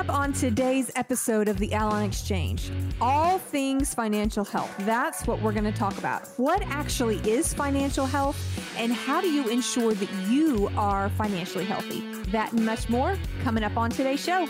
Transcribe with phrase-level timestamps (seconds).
[0.00, 2.70] up on today's episode of the Allon Exchange,
[3.02, 4.74] all things financial health.
[4.80, 6.26] That's what we're going to talk about.
[6.38, 8.38] What actually is financial health,
[8.78, 12.00] and how do you ensure that you are financially healthy?
[12.30, 14.48] That and much more coming up on today's show.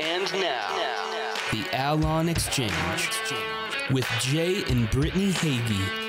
[0.00, 1.14] And now,
[1.52, 2.72] the Allon Exchange
[3.92, 6.03] with Jay and Brittany Hagy.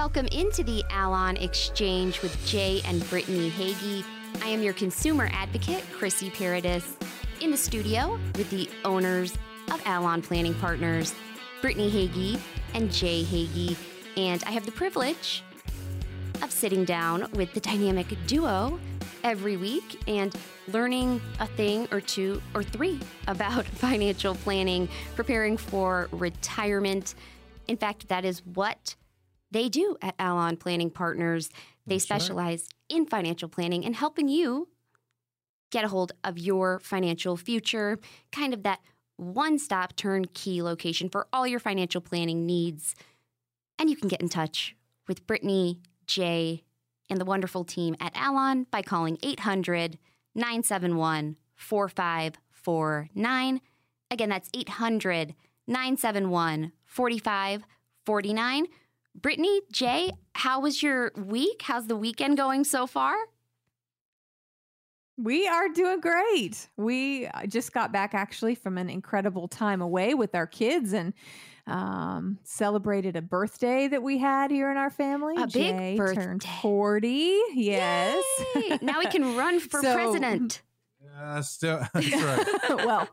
[0.00, 4.02] Welcome into the Allon Exchange with Jay and Brittany Hagy.
[4.42, 6.96] I am your consumer advocate, Chrissy Paradis,
[7.42, 9.36] in the studio with the owners
[9.70, 11.14] of Allon Planning Partners,
[11.60, 12.40] Brittany Hagy
[12.72, 13.76] and Jay Hagy.
[14.16, 15.44] And I have the privilege
[16.40, 18.80] of sitting down with the dynamic duo
[19.22, 20.34] every week and
[20.68, 27.16] learning a thing or two or three about financial planning, preparing for retirement.
[27.68, 28.94] In fact, that is what
[29.50, 31.50] they do at Allon Planning Partners.
[31.86, 32.98] They That's specialize right.
[32.98, 34.68] in financial planning and helping you
[35.70, 37.98] get a hold of your financial future,
[38.32, 38.80] kind of that
[39.16, 42.94] one stop turnkey location for all your financial planning needs.
[43.78, 46.64] And you can get in touch with Brittany, Jay,
[47.08, 49.98] and the wonderful team at Allon by calling 800
[50.34, 53.60] 971 4549.
[54.10, 55.34] Again, that's 800
[55.66, 58.66] 971 4549
[59.14, 61.62] Brittany, Jay, how was your week?
[61.62, 63.14] How's the weekend going so far?
[65.18, 66.68] We are doing great.
[66.76, 71.12] We uh, just got back actually from an incredible time away with our kids and
[71.66, 75.34] um, celebrated a birthday that we had here in our family.
[75.36, 76.22] A Jay big birthday.
[76.22, 77.40] turned 40.
[77.54, 78.24] Yes.
[78.80, 80.62] now we can run for so, president.
[81.16, 82.46] Uh, still, that's right.
[82.86, 83.08] well,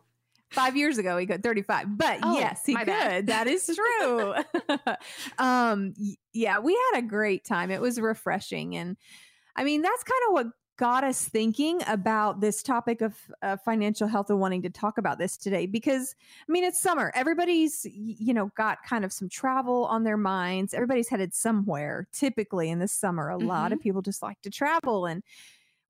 [0.51, 3.27] five years ago he got 35 but oh, yes he could bad.
[3.27, 4.33] that is true.
[5.37, 5.93] Um
[6.33, 7.71] yeah we had a great time.
[7.71, 8.75] It was refreshing.
[8.75, 8.97] And
[9.55, 14.07] i mean that's kind of what got us thinking about this topic of uh, financial
[14.07, 16.15] health and wanting to talk about this today because
[16.47, 17.11] i mean it's summer.
[17.15, 20.73] Everybody's you know got kind of some travel on their minds.
[20.73, 23.29] Everybody's headed somewhere typically in the summer.
[23.29, 23.47] A mm-hmm.
[23.47, 23.83] lot of mm-hmm.
[23.83, 25.05] people just like to travel.
[25.05, 25.23] And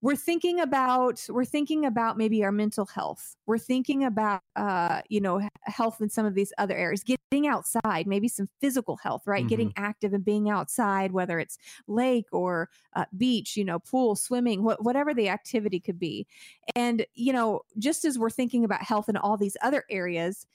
[0.01, 3.35] we're thinking about we're thinking about maybe our mental health.
[3.47, 8.05] We're thinking about uh, you know health in some of these other areas getting outside
[8.05, 9.41] maybe some physical health right?
[9.41, 9.47] Mm-hmm.
[9.47, 11.57] getting active and being outside whether it's
[11.87, 16.27] lake or uh, beach you know pool swimming wh- whatever the activity could be.
[16.75, 20.45] And you know just as we're thinking about health in all these other areas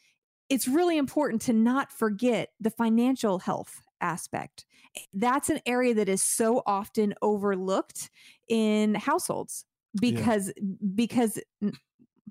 [0.48, 4.64] it's really important to not forget the financial health aspect.
[4.96, 8.10] Eh, that's an area that is so often overlooked
[8.48, 9.64] in households
[10.00, 10.62] because yeah.
[10.94, 11.38] because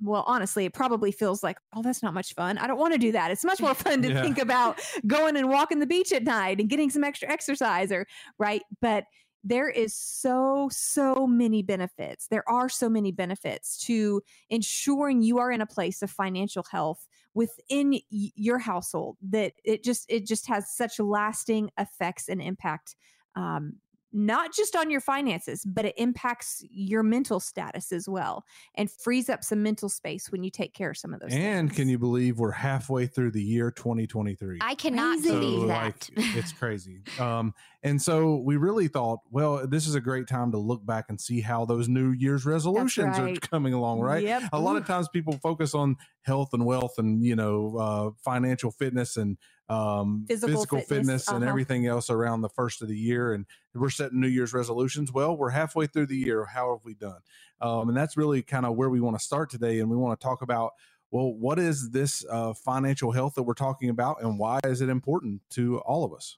[0.01, 2.97] well honestly it probably feels like oh that's not much fun i don't want to
[2.97, 4.21] do that it's much more fun to yeah.
[4.21, 8.07] think about going and walking the beach at night and getting some extra exercise or
[8.39, 9.03] right but
[9.44, 12.28] there is so so many benefits.
[12.28, 17.07] There are so many benefits to ensuring you are in a place of financial health
[17.34, 22.96] within your household that it just it just has such lasting effects and impact
[23.35, 23.75] um,
[24.13, 28.45] not just on your finances, but it impacts your mental status as well
[28.75, 31.69] and frees up some mental space when you take care of some of those and
[31.69, 31.77] things.
[31.77, 34.59] can you believe we're halfway through the year 2023?
[34.61, 35.29] I cannot crazy.
[35.29, 36.09] believe so, that.
[36.16, 37.01] Like, it's crazy.
[37.19, 41.05] Um, and so we really thought, well, this is a great time to look back
[41.09, 43.38] and see how those New Year's resolutions right.
[43.38, 44.23] are coming along, right?
[44.23, 44.44] Yep.
[44.53, 48.71] A lot of times people focus on health and wealth and, you know, uh, financial
[48.71, 49.38] fitness and
[49.71, 51.37] um, physical, physical, fitness, fitness uh-huh.
[51.37, 53.33] and everything else around the first of the year.
[53.33, 55.11] And we're setting New Year's resolutions.
[55.11, 56.45] Well, we're halfway through the year.
[56.45, 57.19] How have we done?
[57.61, 59.79] Um, and that's really kind of where we want to start today.
[59.79, 60.73] And we want to talk about
[61.11, 64.87] well, what is this uh, financial health that we're talking about, and why is it
[64.87, 66.38] important to all of us?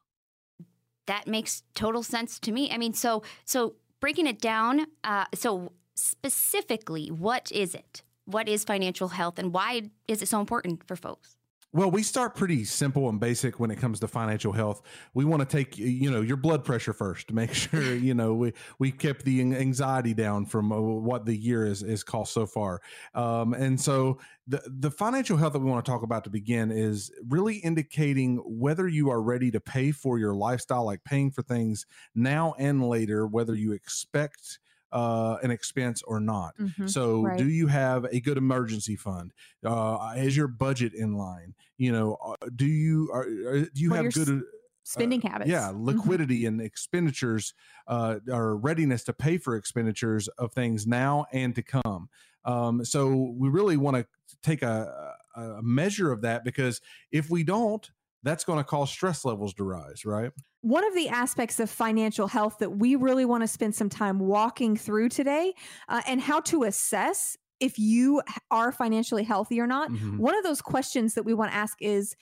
[1.06, 2.72] That makes total sense to me.
[2.72, 4.88] I mean, so so breaking it down.
[5.04, 8.02] Uh, so specifically, what is it?
[8.26, 11.38] What is financial health, and why is it so important for folks?
[11.76, 14.84] Well, we start pretty simple and basic when it comes to financial health.
[15.16, 18.36] We want to take you know your blood pressure first to make sure you know
[18.36, 22.46] we we kept the anxiety down from uh, what the year is is cost so
[22.46, 22.80] far.
[23.16, 26.70] Um, and so the the financial health that we want to talk about to begin
[26.70, 31.42] is really indicating whether you are ready to pay for your lifestyle, like paying for
[31.42, 34.60] things now and later, whether you expect
[34.94, 36.56] uh, an expense or not.
[36.58, 37.38] Mm-hmm, so, right.
[37.38, 39.34] do you have a good emergency fund?
[39.66, 41.56] Uh, is your budget in line?
[41.78, 44.42] You know, uh, do you are, do you what have good uh,
[44.84, 45.50] spending habits?
[45.50, 45.84] Yeah, mm-hmm.
[45.84, 46.60] liquidity mm-hmm.
[46.60, 47.56] and expenditures
[47.88, 52.10] uh, or readiness to pay for expenditures of things now and to come.
[52.46, 54.06] Um, so, we really want to
[54.44, 56.82] take a, a measure of that because
[57.12, 57.90] if we don't,
[58.24, 60.32] that's going to cause stress levels to rise, right?
[60.62, 64.20] One of the aspects of financial health that we really want to spend some time
[64.20, 65.54] walking through today
[65.90, 69.92] uh, and how to assess if you are financially healthy or not.
[69.92, 70.18] Mm-hmm.
[70.18, 72.16] One of those questions that we want to ask is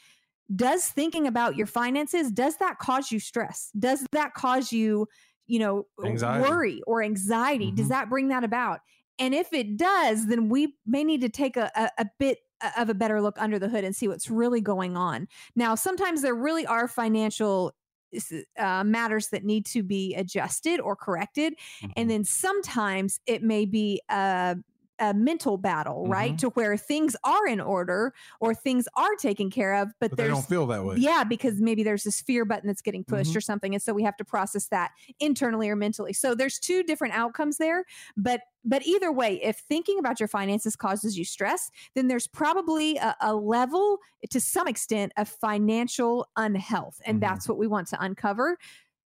[0.56, 3.72] does thinking about your finances does that cause you stress?
[3.78, 5.08] Does that cause you,
[5.48, 6.50] you know, anxiety.
[6.50, 7.68] worry or anxiety?
[7.68, 7.76] Mm-hmm.
[7.76, 8.80] Does that bring that about?
[9.20, 12.40] And if it does, then we may need to take a, a, a bit
[12.78, 15.28] of a better look under the hood and see what's really going on.
[15.56, 17.74] Now, sometimes there really are financial
[18.58, 21.54] uh, matters that need to be adjusted or corrected.
[21.54, 21.92] Mm-hmm.
[21.96, 24.58] And then sometimes it may be a,
[25.02, 26.12] a mental battle, mm-hmm.
[26.12, 26.38] right?
[26.38, 30.28] To where things are in order or things are taken care of, but, but they
[30.28, 30.96] don't feel that way.
[30.98, 33.38] Yeah, because maybe there's this fear button that's getting pushed mm-hmm.
[33.40, 33.74] or something.
[33.74, 36.14] And so we have to process that internally or mentally.
[36.14, 37.84] So there's two different outcomes there.
[38.16, 42.96] But but either way, if thinking about your finances causes you stress, then there's probably
[42.98, 43.98] a, a level
[44.30, 47.02] to some extent of financial unhealth.
[47.04, 47.34] And mm-hmm.
[47.34, 48.60] that's what we want to uncover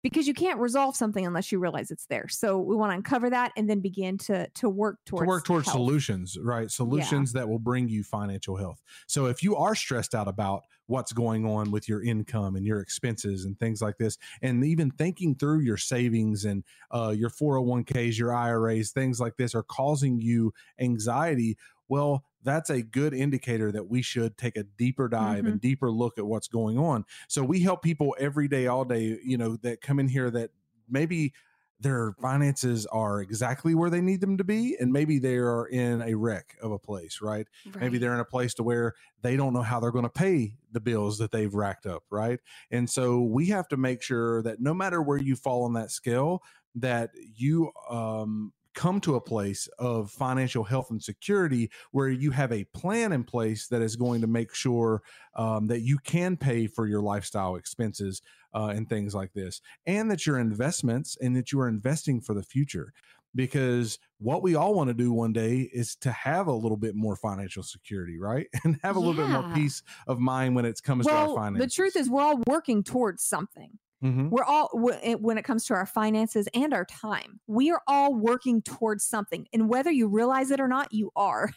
[0.04, 2.28] because you can't resolve something unless you realize it's there.
[2.28, 5.46] So we want to uncover that and then begin to to work towards to work
[5.46, 5.76] towards health.
[5.76, 6.70] solutions, right?
[6.70, 7.42] Solutions yeah.
[7.42, 8.82] that will bring you financial health.
[9.08, 12.80] So if you are stressed out about what's going on with your income and your
[12.80, 18.18] expenses and things like this, and even thinking through your savings and uh, your 401ks,
[18.18, 21.58] your IRAs, things like this are causing you anxiety,
[21.88, 25.48] well, that's a good indicator that we should take a deeper dive mm-hmm.
[25.48, 27.06] and deeper look at what's going on.
[27.28, 30.52] So we help people every day, all day, you know, that come in here that
[30.90, 31.34] maybe
[31.82, 36.02] their finances are exactly where they need them to be and maybe they are in
[36.04, 37.48] a wreck of a place right?
[37.66, 37.82] right?
[37.82, 38.94] maybe they're in a place to where
[39.24, 42.40] they don't know how they're going to pay the bills that they've racked up right
[42.70, 45.90] and so we have to make sure that no matter where you fall on that
[45.90, 46.44] scale
[46.76, 52.52] that you um, come to a place of financial health and security where you have
[52.52, 55.02] a plan in place that is going to make sure
[55.36, 58.22] um, that you can pay for your lifestyle expenses
[58.54, 62.34] uh, and things like this, and that your investments and that you are investing for
[62.34, 62.94] the future.
[63.34, 66.96] Because what we all want to do one day is to have a little bit
[66.96, 68.48] more financial security, right?
[68.66, 69.06] And have a yeah.
[69.06, 71.66] little bit more peace of mind when it comes well, to our finances.
[71.66, 73.80] The truth is, we're all working towards something.
[74.04, 74.30] Mm-hmm.
[74.30, 78.62] We're all, when it comes to our finances and our time, we are all working
[78.62, 79.48] towards something.
[79.54, 81.52] And whether you realize it or not, you are.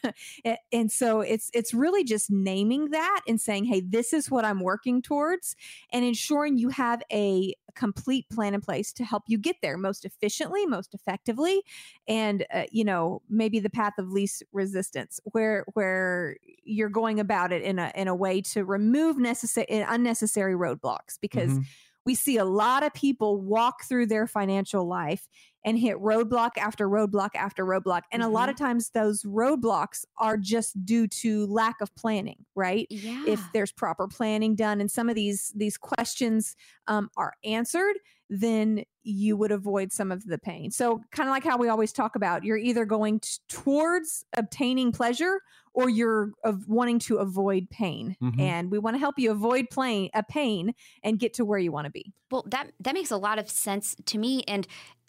[0.73, 4.61] and so it's, it's really just naming that and saying, hey, this is what I'm
[4.61, 5.57] working towards
[5.93, 10.05] and ensuring you have a complete plan in place to help you get there most
[10.05, 11.63] efficiently, most effectively.
[12.07, 17.53] And, uh, you know, maybe the path of least resistance where, where you're going about
[17.53, 21.63] it in a, in a way to remove necessary, unnecessary roadblocks because mm-hmm
[22.07, 25.29] we see a lot of people walk through their financial life
[25.65, 28.03] and hit roadblock after roadblock after roadblock.
[28.13, 28.31] And mm-hmm.
[28.31, 28.67] a lot of mm-hmm.
[28.67, 32.87] times those roadblocks are just due to lack of planning, right?
[32.91, 33.25] Yeah.
[33.27, 36.57] If there's proper planning done and some of these these questions
[36.87, 37.97] um, are answered,
[38.29, 40.71] then you would avoid some of the pain.
[40.71, 44.93] So kind of like how we always talk about, you're either going t- towards obtaining
[44.93, 45.41] pleasure
[45.75, 48.17] or you're of wanting to avoid pain.
[48.23, 48.41] Mm-hmm.
[48.41, 51.73] And we want to help you avoid pain, a pain and get to where you
[51.73, 52.15] want to be.
[52.31, 54.67] Well, that that makes a lot of sense to me and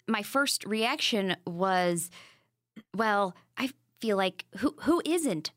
[0.08, 2.10] my first reaction was
[2.94, 3.70] well, I
[4.00, 5.52] feel like who who isn't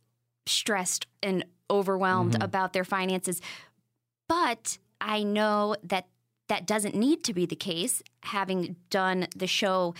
[0.45, 2.43] stressed and overwhelmed mm-hmm.
[2.43, 3.41] about their finances?
[4.27, 6.07] But I know that
[6.47, 9.93] that doesn't need to be the case having done the show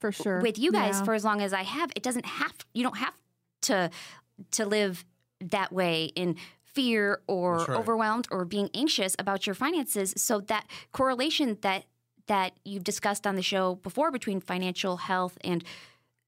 [0.00, 1.04] for sure with you guys yeah.
[1.04, 1.90] for as long as I have.
[1.96, 3.14] It doesn't have you don't have
[3.62, 3.90] to
[4.52, 5.04] to live
[5.40, 7.70] that way in fear or right.
[7.70, 10.12] overwhelmed or being anxious about your finances.
[10.16, 11.84] So that correlation that
[12.26, 15.62] that you've discussed on the show before between financial health and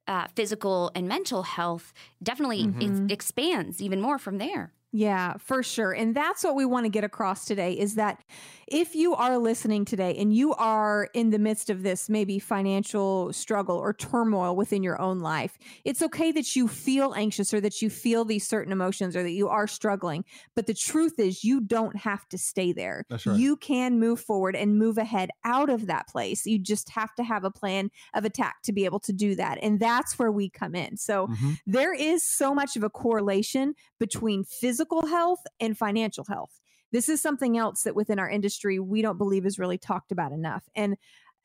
[0.06, 3.06] uh, physical and mental health definitely mm-hmm.
[3.10, 4.72] expands even more from there.
[4.92, 5.92] Yeah, for sure.
[5.92, 8.22] And that's what we want to get across today is that
[8.70, 13.32] if you are listening today and you are in the midst of this maybe financial
[13.32, 17.80] struggle or turmoil within your own life, it's okay that you feel anxious or that
[17.80, 20.24] you feel these certain emotions or that you are struggling.
[20.54, 23.04] But the truth is, you don't have to stay there.
[23.10, 23.26] Right.
[23.26, 26.46] You can move forward and move ahead out of that place.
[26.46, 29.58] You just have to have a plan of attack to be able to do that.
[29.62, 30.96] And that's where we come in.
[30.96, 31.52] So mm-hmm.
[31.66, 36.60] there is so much of a correlation between physical health and financial health
[36.92, 40.32] this is something else that within our industry we don't believe is really talked about
[40.32, 40.96] enough and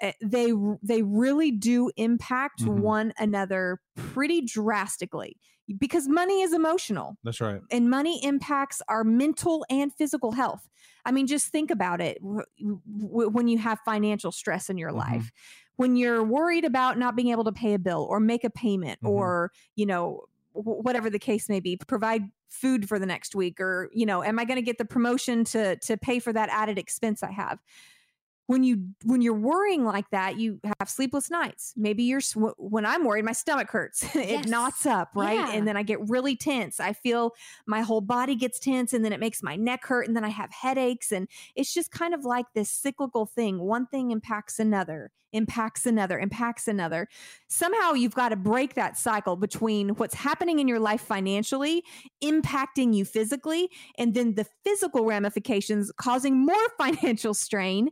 [0.02, 2.82] uh, they they really do impact mm-hmm.
[2.82, 5.38] one another pretty drastically
[5.80, 7.18] because money is emotional.
[7.24, 7.62] That's right.
[7.72, 10.68] And money impacts our mental and physical health.
[11.06, 15.14] I mean, just think about it when you have financial stress in your mm-hmm.
[15.14, 15.32] life.
[15.76, 19.00] When you're worried about not being able to pay a bill or make a payment
[19.00, 19.14] mm-hmm.
[19.14, 20.22] or, you know,
[20.54, 22.24] whatever the case may be, provide
[22.54, 25.44] food for the next week or you know am i going to get the promotion
[25.44, 27.60] to to pay for that added expense i have?
[28.48, 31.74] When you when you're worrying like that you have sleepless nights.
[31.78, 32.22] Maybe you're
[32.58, 34.04] when i'm worried my stomach hurts.
[34.16, 34.48] It yes.
[34.48, 35.36] knots up right?
[35.40, 35.54] Yeah.
[35.54, 36.80] and then i get really tense.
[36.80, 37.32] I feel
[37.66, 40.30] my whole body gets tense and then it makes my neck hurt and then i
[40.30, 43.60] have headaches and it's just kind of like this cyclical thing.
[43.60, 47.08] One thing impacts another impacts another impacts another.
[47.48, 51.84] Somehow you've got to break that cycle between what's happening in your life financially
[52.24, 57.90] impacting you physically and then the physical ramifications causing more financial strain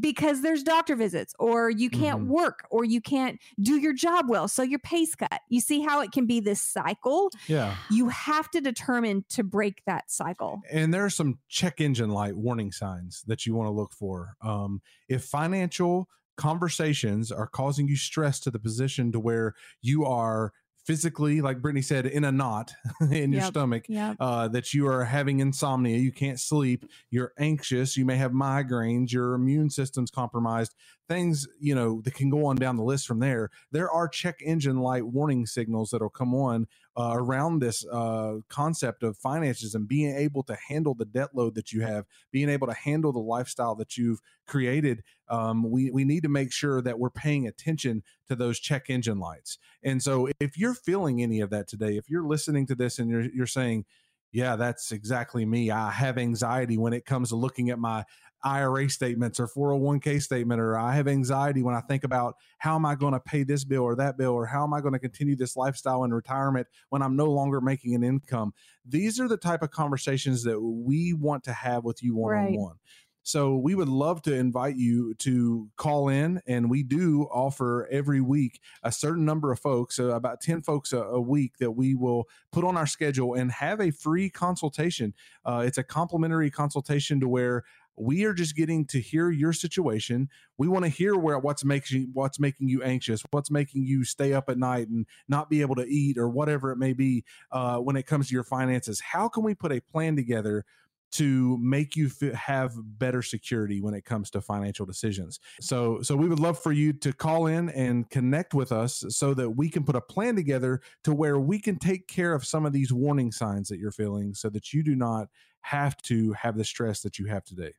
[0.00, 2.32] because there's doctor visits or you can't mm-hmm.
[2.32, 5.40] work or you can't do your job well so your pay's cut.
[5.48, 7.30] You see how it can be this cycle?
[7.46, 7.76] Yeah.
[7.90, 10.62] You have to determine to break that cycle.
[10.70, 14.34] And there are some check engine light warning signs that you want to look for.
[14.40, 16.08] Um, if financial
[16.42, 20.52] conversations are causing you stress to the position to where you are
[20.84, 22.72] physically, like Brittany said, in a knot
[23.12, 24.16] in your stomach, yep.
[24.18, 29.12] Uh, that you are having insomnia, you can't sleep, you're anxious, you may have migraines,
[29.12, 30.74] your immune system's compromised,
[31.08, 33.48] things, you know, that can go on down the list from there.
[33.70, 39.02] There are check engine light warning signals that'll come on uh, around this uh, concept
[39.02, 42.66] of finances and being able to handle the debt load that you have, being able
[42.66, 45.02] to handle the lifestyle that you've created.
[45.28, 49.18] Um, we, we need to make sure that we're paying attention to those check engine
[49.18, 49.58] lights.
[49.82, 53.10] And so if you're feeling any of that today, if you're listening to this and
[53.10, 53.86] you're, you're saying,
[54.32, 55.70] yeah, that's exactly me.
[55.70, 58.04] I have anxiety when it comes to looking at my
[58.44, 62.84] IRA statements or 401k statement, or I have anxiety when I think about how am
[62.84, 64.98] I going to pay this bill or that bill, or how am I going to
[64.98, 68.52] continue this lifestyle in retirement when I'm no longer making an income.
[68.84, 72.56] These are the type of conversations that we want to have with you one on
[72.56, 72.76] one.
[73.24, 78.20] So we would love to invite you to call in, and we do offer every
[78.20, 81.94] week a certain number of folks, uh, about 10 folks a, a, week, that we
[81.94, 85.14] will put on our schedule and have a free consultation.
[85.44, 87.62] Uh, it's a complimentary consultation to where
[87.96, 90.28] we are just getting to hear your situation.
[90.58, 94.32] We want to hear where what's making what's making you anxious, what's making you stay
[94.32, 97.24] up at night and not be able to eat, or whatever it may be.
[97.50, 100.64] Uh, when it comes to your finances, how can we put a plan together
[101.12, 105.38] to make you f- have better security when it comes to financial decisions.
[105.60, 109.34] So so we would love for you to call in and connect with us so
[109.34, 112.66] that we can put a plan together to where we can take care of some
[112.66, 115.28] of these warning signs that you're feeling so that you do not
[115.60, 117.72] have to have the stress that you have today.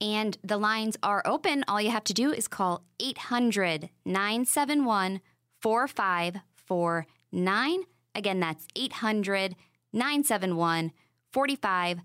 [0.00, 1.64] And the lines are open.
[1.68, 5.20] All you have to do is call 800 971
[5.60, 7.82] 4549.
[8.14, 9.54] Again, that's 800
[9.92, 10.92] 971
[11.32, 12.04] 4549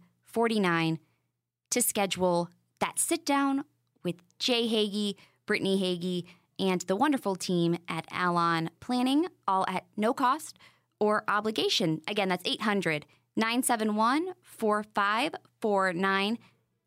[1.70, 2.50] to schedule
[2.80, 3.64] that sit down
[4.04, 5.16] with Jay Hagy,
[5.46, 6.26] Brittany Hagy,
[6.60, 10.58] and the wonderful team at Allon Planning, all at no cost
[11.00, 12.02] or obligation.
[12.08, 16.38] Again, that's 800 971 4549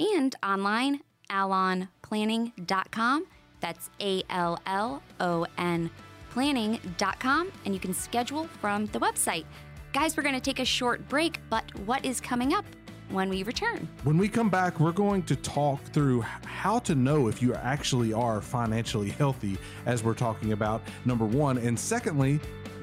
[0.01, 1.01] and online
[1.31, 3.27] allonplanning.com.
[3.61, 5.91] That's A L L O N
[6.31, 9.45] planning.com, and you can schedule from the website.
[9.93, 12.65] Guys, we're going to take a short break, but what is coming up
[13.11, 13.89] when we return?
[14.05, 18.13] When we come back, we're going to talk through how to know if you actually
[18.13, 21.59] are financially healthy, as we're talking about, number one.
[21.59, 22.41] And secondly,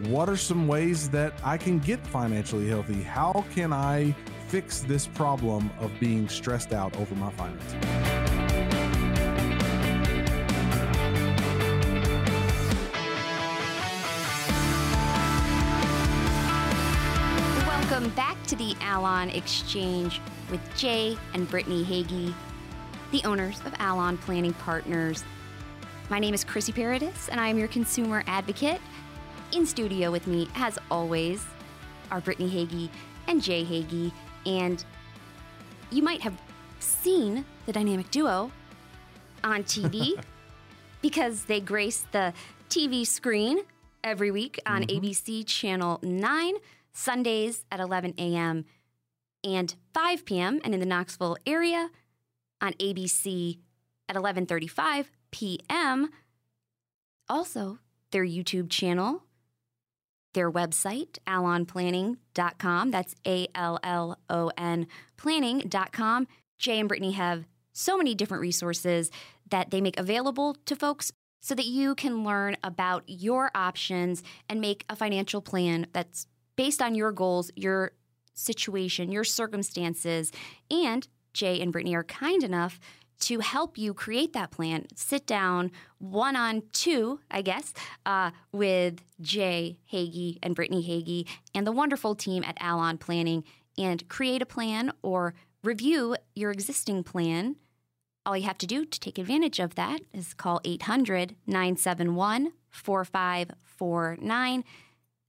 [0.08, 3.02] what are some ways that I can get financially healthy?
[3.02, 4.16] How can I
[4.48, 7.76] fix this problem of being stressed out over my finances?
[18.86, 22.34] Allon Exchange with Jay and Brittany Hagy,
[23.12, 25.24] the owners of Allon Planning Partners.
[26.10, 28.80] My name is Chrissy Paradis, and I am your consumer advocate.
[29.52, 31.44] In studio with me, as always,
[32.12, 32.92] are Brittany Hagy
[33.28, 34.12] and Jay Hagy.
[34.46, 34.86] And
[35.90, 36.40] you might have
[36.80, 38.52] seen the dynamic duo
[39.44, 40.24] on TV
[41.02, 42.34] because they grace the
[42.70, 43.62] TV screen
[44.04, 45.04] every week on mm-hmm.
[45.06, 46.54] ABC Channel 9.
[46.96, 48.66] Sundays at 11 a.m.
[49.46, 50.60] and 5 p.m.
[50.64, 51.90] and in the Knoxville area
[52.62, 53.60] on ABC
[54.10, 56.10] at 11:35 p.m.
[57.30, 57.80] Also,
[58.12, 59.24] their YouTube channel,
[60.34, 62.92] their website, allonplanning.com.
[62.92, 64.88] That's A L L O N
[65.18, 66.28] planning.com.
[66.58, 69.12] Jay and Brittany have so many different resources
[69.50, 71.12] that they make available to folks
[71.42, 76.26] so that you can learn about your options and make a financial plan that's
[76.56, 77.92] based on your goals, your
[78.36, 80.32] situation, your circumstances.
[80.70, 82.80] And Jay and Brittany are kind enough
[83.18, 84.86] to help you create that plan.
[84.96, 87.74] Sit down one on two, I guess,
[88.06, 93.44] uh, with Jay Hagy and Brittany Hagy and the wonderful team at Allon Planning
[93.78, 97.56] and create a plan or review your existing plan,
[98.26, 104.64] all you have to do to take advantage of that is call 800 971 4549.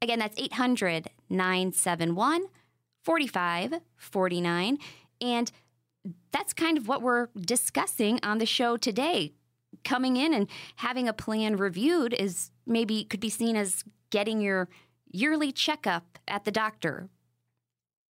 [0.03, 2.45] Again, that's 800 971
[3.07, 4.79] 4549.
[5.21, 5.53] And
[6.33, 9.33] that's kind of what we're discussing on the show today.
[9.85, 14.69] Coming in and having a plan reviewed is maybe could be seen as getting your
[15.11, 17.09] yearly checkup at the doctor.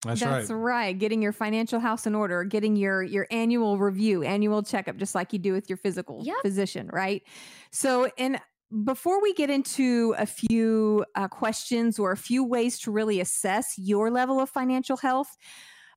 [0.05, 0.55] That's, That's right.
[0.55, 0.97] right.
[0.97, 5.33] Getting your financial house in order, getting your your annual review, annual checkup, just like
[5.33, 6.37] you do with your physical yep.
[6.41, 7.23] physician, right?
[7.71, 8.39] So, and
[8.84, 13.74] before we get into a few uh, questions or a few ways to really assess
[13.77, 15.38] your level of financial health,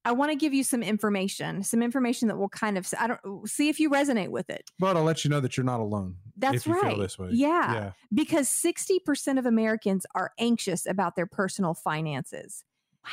[0.05, 3.49] I want to give you some information, some information that will kind of I don't
[3.49, 4.71] see if you resonate with it.
[4.79, 6.17] But I'll let you know that you're not alone.
[6.37, 6.97] That's right.
[6.97, 7.31] this way.
[7.33, 7.93] Yeah, yeah.
[8.15, 12.65] Because 60% of Americans are anxious about their personal finances.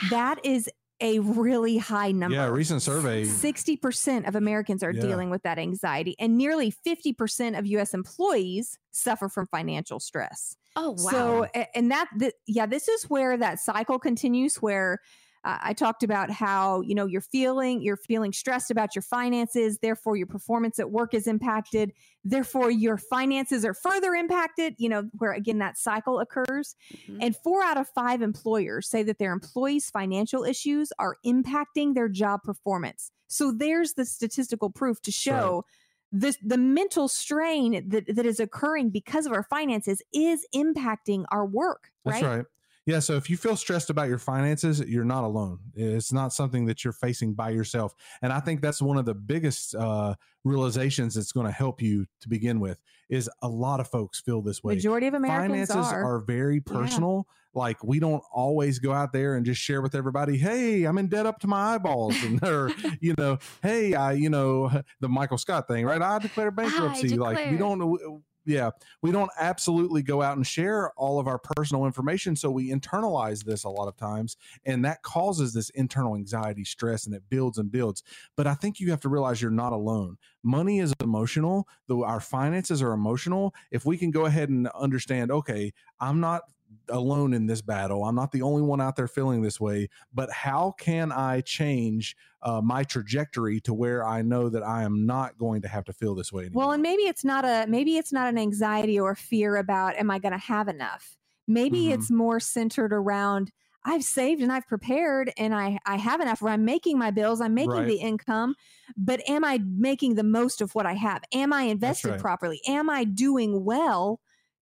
[0.04, 0.10] Wow.
[0.12, 0.70] That is
[1.02, 2.36] a really high number.
[2.36, 3.24] Yeah, recent survey.
[3.24, 5.02] 60% of Americans are yeah.
[5.02, 10.56] dealing with that anxiety, and nearly 50% of US employees suffer from financial stress.
[10.76, 11.12] Oh, wow.
[11.12, 15.00] So, and that, the, yeah, this is where that cycle continues where
[15.46, 19.78] uh, I talked about how, you know, you're feeling, you're feeling stressed about your finances.
[19.78, 21.94] Therefore, your performance at work is impacted.
[22.24, 26.76] Therefore, your finances are further impacted, you know, where again that cycle occurs.
[26.94, 27.20] Mm-hmm.
[27.22, 32.10] And four out of five employers say that their employees' financial issues are impacting their
[32.10, 33.12] job performance.
[33.28, 35.56] So there's the statistical proof to show.
[35.56, 35.64] Right.
[36.12, 41.46] This, the mental strain that, that is occurring because of our finances is impacting our
[41.46, 41.92] work.
[42.06, 42.22] Right?
[42.22, 42.46] That's right.
[42.86, 43.00] Yeah.
[43.00, 45.60] So if you feel stressed about your finances, you're not alone.
[45.76, 47.96] It's not something that you're facing by yourself.
[48.22, 52.06] And I think that's one of the biggest uh, realizations that's going to help you
[52.22, 54.76] to begin with is a lot of folks feel this way.
[54.76, 57.28] Majority of Americans finances are, are very personal.
[57.28, 57.60] Yeah.
[57.62, 61.08] Like we don't always go out there and just share with everybody, "Hey, I'm in
[61.08, 65.38] debt up to my eyeballs," and or you know, "Hey, I you know the Michael
[65.38, 66.02] Scott thing, right?
[66.02, 67.34] I declare bankruptcy." I declare.
[67.34, 68.72] Like we don't yeah,
[69.02, 72.36] we don't absolutely go out and share all of our personal information.
[72.36, 77.06] So we internalize this a lot of times, and that causes this internal anxiety, stress,
[77.06, 78.04] and it builds and builds.
[78.38, 80.18] But I think you have to realize you're not alone.
[80.44, 83.54] Money is emotional, though our finances are emotional.
[83.72, 86.44] If we can go ahead and understand, okay, I'm not
[86.90, 88.04] alone in this battle.
[88.04, 92.16] I'm not the only one out there feeling this way, but how can I change
[92.42, 95.94] uh, my trajectory to where I know that I am not going to have to
[95.94, 96.66] feel this way anymore?
[96.66, 100.12] Well, and maybe it's not a maybe it's not an anxiety or fear about am
[100.12, 101.18] I going to have enough?
[101.48, 101.94] Maybe mm-hmm.
[101.94, 103.52] it's more centered around
[103.86, 107.40] I've saved and I've prepared and I, I have enough where I'm making my bills,
[107.40, 107.88] I'm making right.
[107.88, 108.56] the income,
[108.98, 111.22] but am I making the most of what I have?
[111.32, 112.20] Am I invested right.
[112.20, 112.62] properly?
[112.68, 114.20] Am I doing well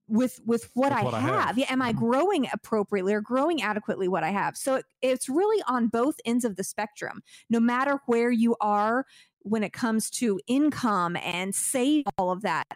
[0.09, 1.23] with with what, with I, what have.
[1.23, 1.57] I, have.
[1.57, 1.99] Yeah, am I mm-hmm.
[1.99, 4.57] growing appropriately or growing adequately what I have?
[4.57, 7.21] So it, it's really on both ends of the spectrum.
[7.49, 9.05] No matter where you are
[9.43, 12.67] when it comes to income and say all of that,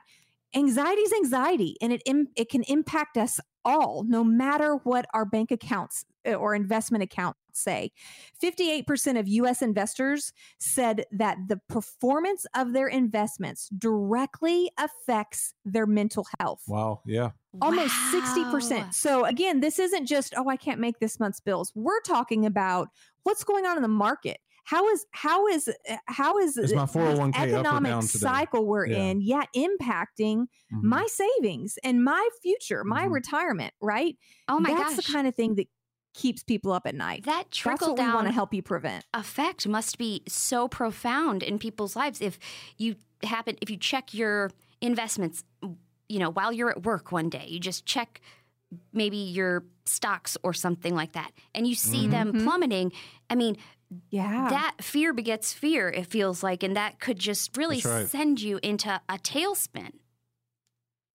[0.56, 2.02] anxiety is anxiety, and it
[2.36, 7.92] it can impact us all, no matter what our bank accounts or investment accounts say.
[8.42, 16.26] 58% of US investors said that the performance of their investments directly affects their mental
[16.40, 16.64] health.
[16.68, 17.02] Wow.
[17.06, 17.32] Yeah.
[17.62, 18.60] Almost wow.
[18.60, 18.94] 60%.
[18.94, 21.72] So, again, this isn't just, oh, I can't make this month's bills.
[21.76, 22.90] We're talking about
[23.24, 26.86] what's going on in the market how is how is uh, how is, is my
[26.86, 28.98] 401k economic cycle we're yeah.
[28.98, 30.88] in yeah impacting mm-hmm.
[30.88, 33.14] my savings and my future my mm-hmm.
[33.14, 34.16] retirement right
[34.48, 35.68] oh my that's gosh the kind of thing that
[36.14, 37.26] keeps people up at night.
[37.26, 39.06] That trickle down want to help you prevent.
[39.14, 42.40] Effect must be so profound in people's lives if
[42.78, 45.44] you happen if you check your investments,
[46.10, 48.22] you know, while you're at work one day, you just check
[48.92, 52.12] maybe your stocks or something like that and you see mm-hmm.
[52.12, 52.92] them plummeting.
[53.30, 53.58] I mean,
[54.10, 54.48] yeah.
[54.50, 58.08] That fear begets fear, it feels like, and that could just really right.
[58.08, 59.92] send you into a tailspin.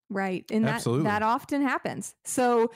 [0.10, 0.46] Right.
[0.52, 1.04] And Absolutely.
[1.06, 2.16] that that often happens.
[2.24, 2.72] So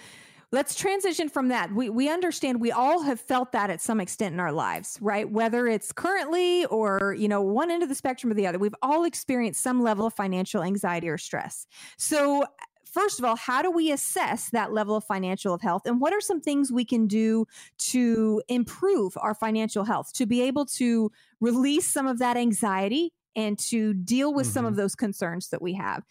[0.52, 1.74] let's transition from that.
[1.74, 5.30] We we understand we all have felt that at some extent in our lives, right?
[5.30, 8.60] Whether it's currently or, you know, one end of the spectrum or the other.
[8.60, 11.66] We've all experienced some level of financial anxiety or stress.
[11.98, 12.46] So
[12.92, 15.84] first of all, how do we assess that level of financial of health?
[15.86, 17.46] And what are some things we can do
[17.78, 23.58] to improve our financial health, to be able to release some of that anxiety and
[23.58, 24.54] to deal with mm-hmm.
[24.54, 24.82] some of mm-hmm.
[24.82, 26.04] those concerns that we have?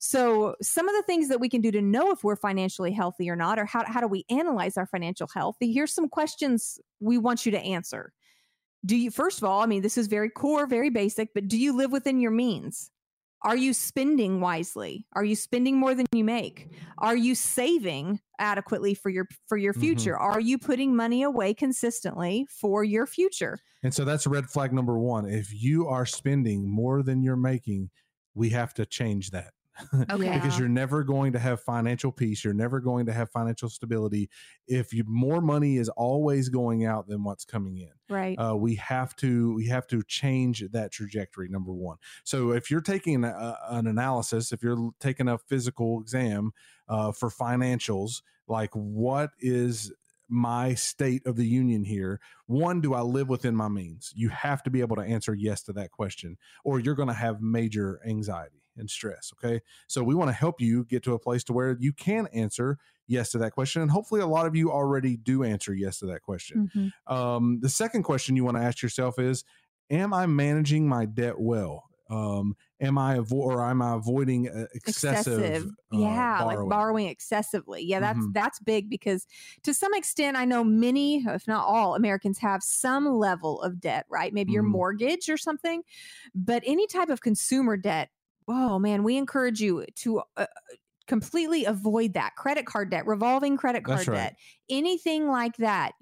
[0.00, 3.28] So, some of the things that we can do to know if we're financially healthy
[3.28, 5.56] or not, or how, how do we analyze our financial health?
[5.60, 8.12] Here's some questions we want you to answer.
[8.86, 11.58] Do you, first of all, I mean, this is very core, very basic, but do
[11.58, 12.90] you live within your means?
[13.42, 15.06] Are you spending wisely?
[15.14, 16.70] Are you spending more than you make?
[16.98, 19.80] Are you saving adequately for your for your mm-hmm.
[19.80, 20.14] future?
[20.14, 20.32] Mm-hmm.
[20.32, 23.58] Are you putting money away consistently for your future?
[23.82, 25.28] And so that's red flag number 1.
[25.28, 27.90] If you are spending more than you're making,
[28.34, 29.52] we have to change that.
[30.10, 30.32] Okay.
[30.34, 32.44] because you're never going to have financial peace.
[32.44, 34.30] You're never going to have financial stability
[34.66, 37.90] if you more money is always going out than what's coming in.
[38.08, 38.36] Right.
[38.36, 41.48] Uh, we have to we have to change that trajectory.
[41.48, 41.98] Number one.
[42.24, 46.52] So if you're taking a, an analysis, if you're taking a physical exam
[46.88, 49.92] uh, for financials, like what is
[50.28, 52.20] my state of the union here.
[52.46, 54.12] One, do I live within my means?
[54.14, 57.14] You have to be able to answer yes to that question, or you're going to
[57.14, 59.32] have major anxiety and stress.
[59.34, 59.60] Okay.
[59.86, 62.78] So we want to help you get to a place to where you can answer
[63.06, 63.82] yes to that question.
[63.82, 66.70] And hopefully a lot of you already do answer yes to that question.
[66.74, 67.12] Mm-hmm.
[67.14, 69.44] Um, the second question you want to ask yourself is,
[69.90, 71.84] am I managing my debt well?
[72.10, 75.40] Um, am I avo- or am I avoiding uh, excessive?
[75.40, 75.70] excessive.
[75.92, 76.58] Uh, yeah, borrowing?
[76.58, 77.82] like borrowing excessively.
[77.84, 78.32] Yeah, that's mm-hmm.
[78.32, 79.26] that's big because
[79.64, 84.06] to some extent, I know many, if not all, Americans have some level of debt.
[84.08, 84.54] Right, maybe mm-hmm.
[84.54, 85.82] your mortgage or something,
[86.34, 88.08] but any type of consumer debt
[88.48, 90.46] oh man, we encourage you to uh,
[91.06, 94.16] completely avoid that credit card debt, revolving credit card right.
[94.16, 94.36] debt,
[94.68, 95.92] anything like that.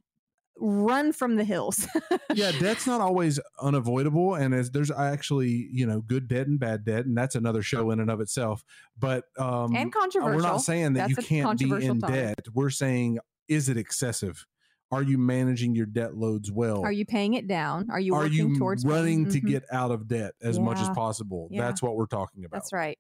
[0.59, 1.87] Run from the hills.
[2.35, 6.83] yeah, debt's not always unavoidable, and as there's actually you know good debt and bad
[6.83, 8.65] debt, and that's another show in and of itself.
[8.99, 10.37] But um, and controversial.
[10.37, 12.15] We're not saying that that's you can't be in topic.
[12.15, 12.47] debt.
[12.55, 14.47] We're saying is it excessive?
[14.93, 16.83] Are you managing your debt loads well?
[16.83, 17.89] Are you paying it down?
[17.91, 19.49] Are you are you towards running to mm-hmm.
[19.49, 20.63] get out of debt as yeah.
[20.63, 21.49] much as possible?
[21.51, 21.63] Yeah.
[21.63, 22.57] That's what we're talking about.
[22.57, 22.99] That's right.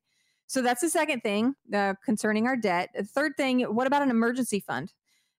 [0.48, 2.90] So that's the second thing uh, concerning our debt.
[2.94, 4.92] The third thing, what about an emergency fund?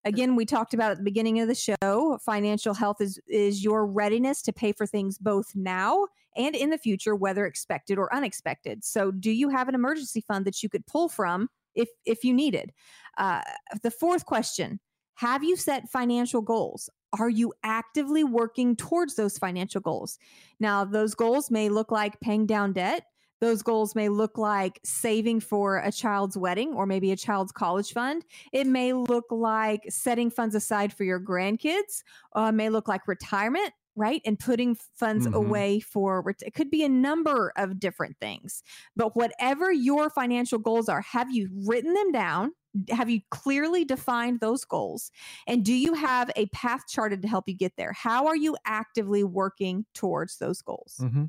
[0.05, 3.85] Again, we talked about at the beginning of the show, financial health is is your
[3.85, 8.85] readiness to pay for things both now and in the future, whether expected or unexpected.
[8.85, 12.33] So, do you have an emergency fund that you could pull from if if you
[12.33, 12.71] needed?
[13.17, 13.41] Uh,
[13.83, 14.79] the fourth question
[15.17, 16.91] have you set financial goals?
[17.19, 20.19] Are you actively working towards those financial goals?
[20.59, 23.03] Now, those goals may look like paying down debt.
[23.41, 27.93] Those goals may look like saving for a child's wedding or maybe a child's college
[27.93, 28.25] fund.
[28.53, 32.03] It may look like setting funds aside for your grandkids.
[32.35, 34.21] Uh, may look like retirement, right?
[34.23, 35.35] And putting funds mm-hmm.
[35.35, 38.61] away for it could be a number of different things.
[38.95, 42.51] But whatever your financial goals are, have you written them down?
[42.89, 45.11] Have you clearly defined those goals
[45.47, 48.55] and do you have a path charted to help you get there how are you
[48.65, 51.25] actively working towards those goals mm-hmm.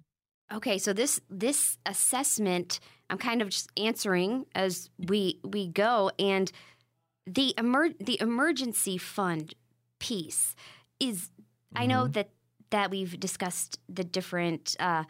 [0.52, 2.80] okay so this this assessment
[3.10, 6.52] i'm kind of just answering as we we go and
[7.26, 9.54] the emer- the emergency fund
[9.98, 10.54] piece
[11.00, 11.82] is mm-hmm.
[11.82, 12.12] i know mm-hmm.
[12.12, 12.30] that
[12.70, 15.04] that we've discussed the different uh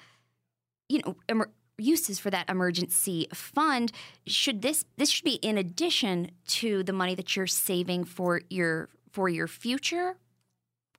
[0.89, 3.93] you know emer- uses for that emergency fund
[4.27, 8.89] should this this should be in addition to the money that you're saving for your
[9.13, 10.17] for your future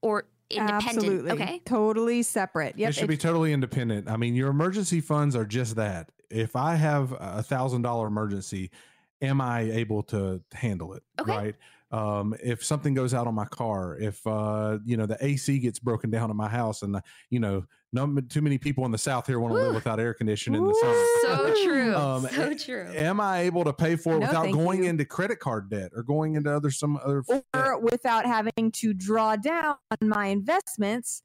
[0.02, 1.32] or independent Absolutely.
[1.32, 2.90] okay totally separate yep.
[2.90, 6.76] it should be totally independent i mean your emergency funds are just that if i
[6.76, 8.72] have a thousand dollar emergency
[9.22, 11.32] am i able to handle it okay.
[11.32, 11.56] right
[11.92, 15.80] um, if something goes out on my car, if uh, you know the AC gets
[15.80, 17.02] broken down in my house, and
[17.32, 20.14] you know, no too many people in the South here want to live without air
[20.14, 21.54] conditioning in the summer.
[21.56, 22.92] So true, um, so true.
[22.94, 24.90] Am I able to pay for it no, without going you.
[24.90, 27.82] into credit card debt or going into other some other or debt?
[27.82, 31.24] without having to draw down my investments?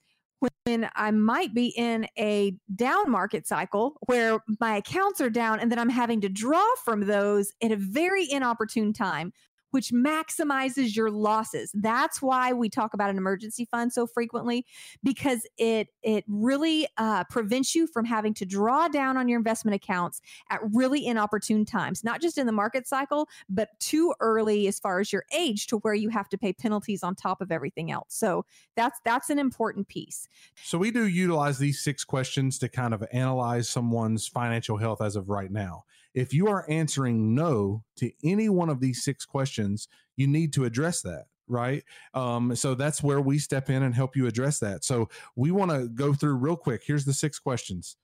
[0.64, 5.70] When I might be in a down market cycle where my accounts are down and
[5.70, 9.32] then I'm having to draw from those at a very inopportune time
[9.74, 11.72] which maximizes your losses.
[11.74, 14.64] That's why we talk about an emergency fund so frequently
[15.02, 19.74] because it it really uh, prevents you from having to draw down on your investment
[19.74, 24.78] accounts at really inopportune times, not just in the market cycle, but too early as
[24.78, 27.90] far as your age to where you have to pay penalties on top of everything
[27.90, 28.14] else.
[28.14, 30.28] So that's that's an important piece.
[30.62, 35.16] So we do utilize these six questions to kind of analyze someone's financial health as
[35.16, 35.82] of right now.
[36.14, 40.64] If you are answering no to any one of these six questions, you need to
[40.64, 41.84] address that right?
[42.14, 44.84] Um, so that's where we step in and help you address that.
[44.84, 46.82] So we want to go through real quick.
[46.86, 47.96] Here's the six questions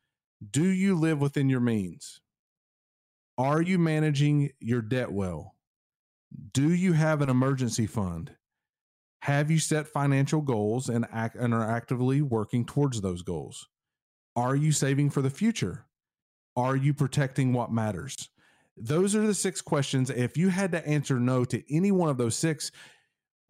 [0.51, 2.21] Do you live within your means?
[3.39, 5.55] Are you managing your debt well?
[6.53, 8.33] Do you have an emergency fund?
[9.23, 13.69] Have you set financial goals and, act, and are actively working towards those goals?
[14.37, 15.87] Are you saving for the future?
[16.57, 18.29] Are you protecting what matters?
[18.77, 20.11] Those are the six questions.
[20.11, 22.71] If you had to answer no to any one of those six,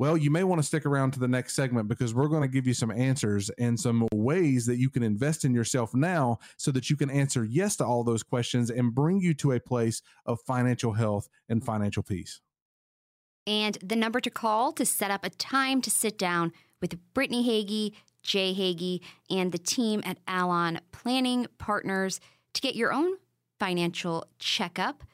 [0.01, 2.49] Well, you may want to stick around to the next segment because we're going to
[2.49, 6.71] give you some answers and some ways that you can invest in yourself now so
[6.71, 10.01] that you can answer yes to all those questions and bring you to a place
[10.25, 12.41] of financial health and financial peace.
[13.47, 17.43] And the number to call to set up a time to sit down with Brittany
[17.43, 22.21] Hagy, Jay Hagy, and the team at Allon Planning Partners
[22.55, 23.15] to get your own
[23.59, 25.05] financial checkup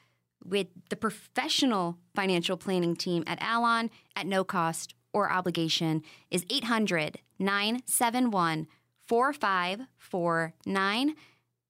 [0.43, 7.19] with the professional financial planning team at Allon at no cost or obligation is 800
[7.39, 8.67] 971
[9.07, 11.15] 4549.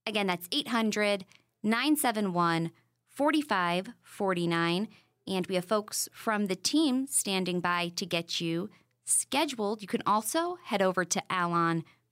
[0.06, 1.26] Again, that's 800
[1.64, 2.72] 971
[3.10, 4.88] 4549.
[5.28, 8.70] And we have folks from the team standing by to get you
[9.06, 9.82] scheduled.
[9.82, 11.22] You can also head over to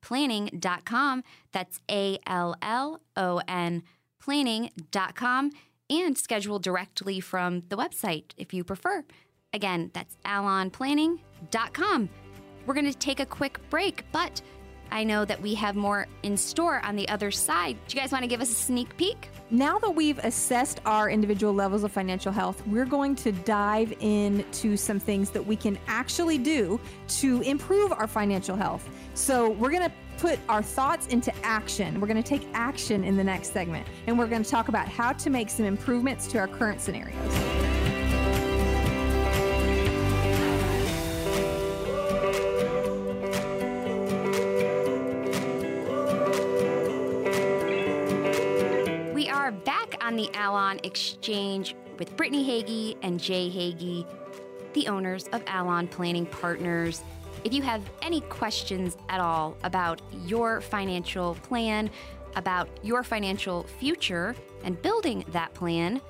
[0.05, 1.23] allonplanning.com.
[1.51, 3.83] That's A L L O N
[4.21, 5.51] planning.com
[5.89, 9.03] and schedule directly from the website if you prefer.
[9.53, 12.09] Again, that's allonplanning.com.
[12.65, 14.41] We're going to take a quick break, but
[14.91, 17.77] I know that we have more in store on the other side.
[17.87, 19.29] Do you guys want to give us a sneak peek?
[19.51, 24.75] Now that we've assessed our individual levels of financial health, we're going to dive into
[24.75, 28.89] some things that we can actually do to improve our financial health.
[29.15, 32.01] So, we're going to put our thoughts into action.
[32.01, 34.89] We're going to take action in the next segment, and we're going to talk about
[34.89, 37.15] how to make some improvements to our current scenarios.
[49.13, 54.05] We are back on the Allon Exchange with Brittany Hagy and Jay Hagy,
[54.73, 57.01] the owners of Allon Planning Partners.
[57.43, 61.89] If you have any questions at all about your financial plan,
[62.35, 66.01] about your financial future, and building that plan,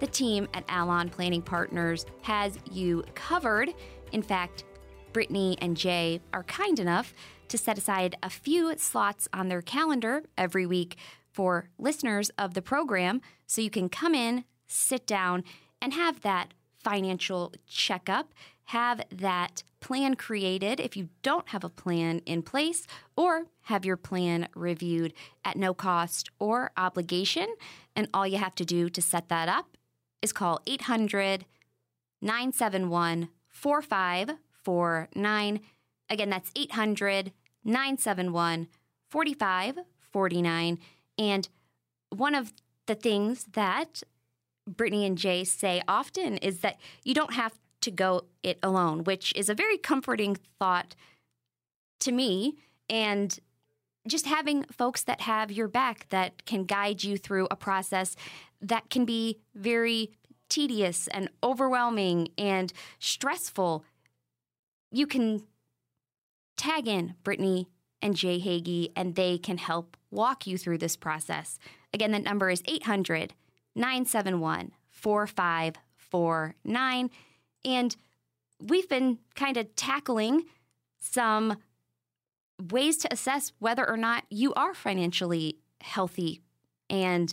[0.00, 3.72] the team at Allon Planning Partners has you covered.
[4.12, 4.64] In fact,
[5.12, 7.14] Brittany and Jay are kind enough
[7.48, 10.96] to set aside a few slots on their calendar every week
[11.32, 15.44] for listeners of the program so you can come in, sit down,
[15.80, 18.32] and have that financial checkup
[18.66, 23.96] have that plan created if you don't have a plan in place, or have your
[23.96, 27.46] plan reviewed at no cost or obligation.
[27.94, 29.76] And all you have to do to set that up
[30.22, 31.44] is call 800
[32.20, 35.60] 971 4549.
[36.10, 37.30] Again, that's 800
[37.62, 38.66] 971
[39.08, 40.78] 4549.
[41.16, 41.48] And
[42.10, 42.52] one of
[42.86, 44.02] the things that
[44.66, 47.52] Brittany and Jay say often is that you don't have
[47.86, 50.94] to go it alone, which is a very comforting thought
[52.00, 52.56] to me.
[52.90, 53.38] And
[54.06, 58.16] just having folks that have your back that can guide you through a process
[58.60, 60.10] that can be very
[60.48, 63.84] tedious and overwhelming and stressful.
[64.90, 65.44] You can
[66.56, 67.68] tag in Brittany
[68.02, 71.58] and Jay Hagy, and they can help walk you through this process.
[71.92, 73.34] Again, the number is 800
[73.74, 77.10] 971 4549.
[77.66, 77.96] And
[78.60, 80.44] we've been kind of tackling
[80.98, 81.58] some
[82.70, 86.40] ways to assess whether or not you are financially healthy.
[86.88, 87.32] And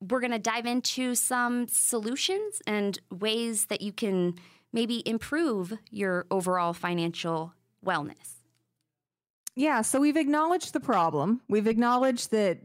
[0.00, 4.34] we're going to dive into some solutions and ways that you can
[4.72, 8.36] maybe improve your overall financial wellness.
[9.54, 11.40] Yeah, so we've acknowledged the problem.
[11.48, 12.58] We've acknowledged that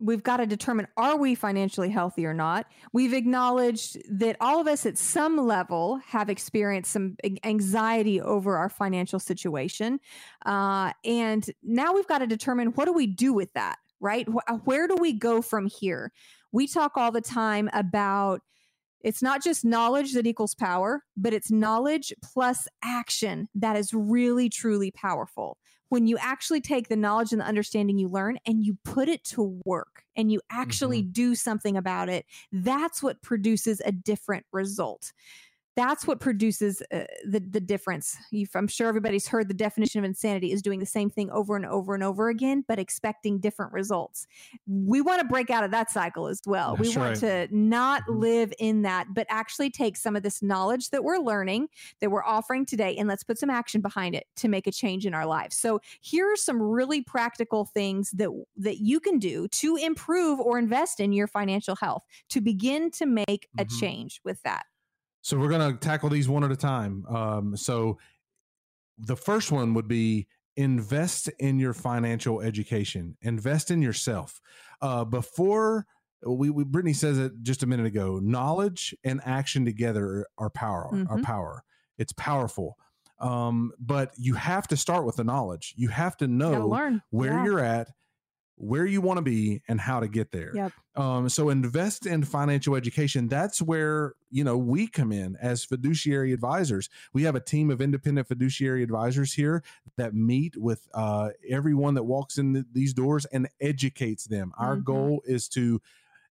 [0.00, 2.66] we've got to determine are we financially healthy or not?
[2.92, 8.68] We've acknowledged that all of us at some level have experienced some anxiety over our
[8.68, 10.00] financial situation
[10.46, 14.26] uh, and now we've got to determine what do we do with that right?
[14.48, 16.10] Uh, where do we go from here?
[16.52, 18.40] We talk all the time about
[19.02, 24.50] it's not just knowledge that equals power, but it's knowledge plus action that is really,
[24.50, 25.56] truly powerful
[25.90, 29.22] when you actually take the knowledge and the understanding you learn and you put it
[29.24, 31.12] to work and you actually mm-hmm.
[31.12, 35.12] do something about it, that's what produces a different result
[35.76, 38.16] that's what produces uh, the the difference.
[38.30, 41.56] You've, I'm sure everybody's heard the definition of insanity is doing the same thing over
[41.56, 44.26] and over and over again, but expecting different results.
[44.66, 46.76] We want to break out of that cycle as well.
[46.76, 47.48] That's we want right.
[47.48, 48.20] to not mm-hmm.
[48.20, 51.68] live in that, but actually take some of this knowledge that we're learning,
[52.00, 55.06] that we're offering today, and let's put some action behind it to make a change
[55.06, 55.56] in our lives.
[55.56, 60.58] So here are some really practical things that that you can do to improve or
[60.58, 63.60] invest in your financial health to begin to make mm-hmm.
[63.60, 64.66] a change with that.
[65.22, 67.04] So we're going to tackle these one at a time.
[67.06, 67.98] Um, so
[68.98, 74.40] the first one would be invest in your financial education, invest in yourself.
[74.82, 75.86] Uh, before
[76.26, 80.90] we, we, Brittany says it just a minute ago, knowledge and action together are power,
[80.92, 81.10] mm-hmm.
[81.12, 81.64] are power.
[81.98, 82.76] it's powerful
[83.20, 86.66] um, but you have to start with the knowledge you have to know
[87.10, 87.44] where yeah.
[87.44, 87.88] you're at
[88.60, 90.52] where you want to be and how to get there.
[90.54, 90.72] Yep.
[90.96, 93.26] Um, so invest in financial education.
[93.26, 96.90] That's where you know we come in as fiduciary advisors.
[97.14, 99.62] We have a team of independent fiduciary advisors here
[99.96, 104.52] that meet with uh, everyone that walks in the, these doors and educates them.
[104.58, 104.84] Our mm-hmm.
[104.84, 105.80] goal is to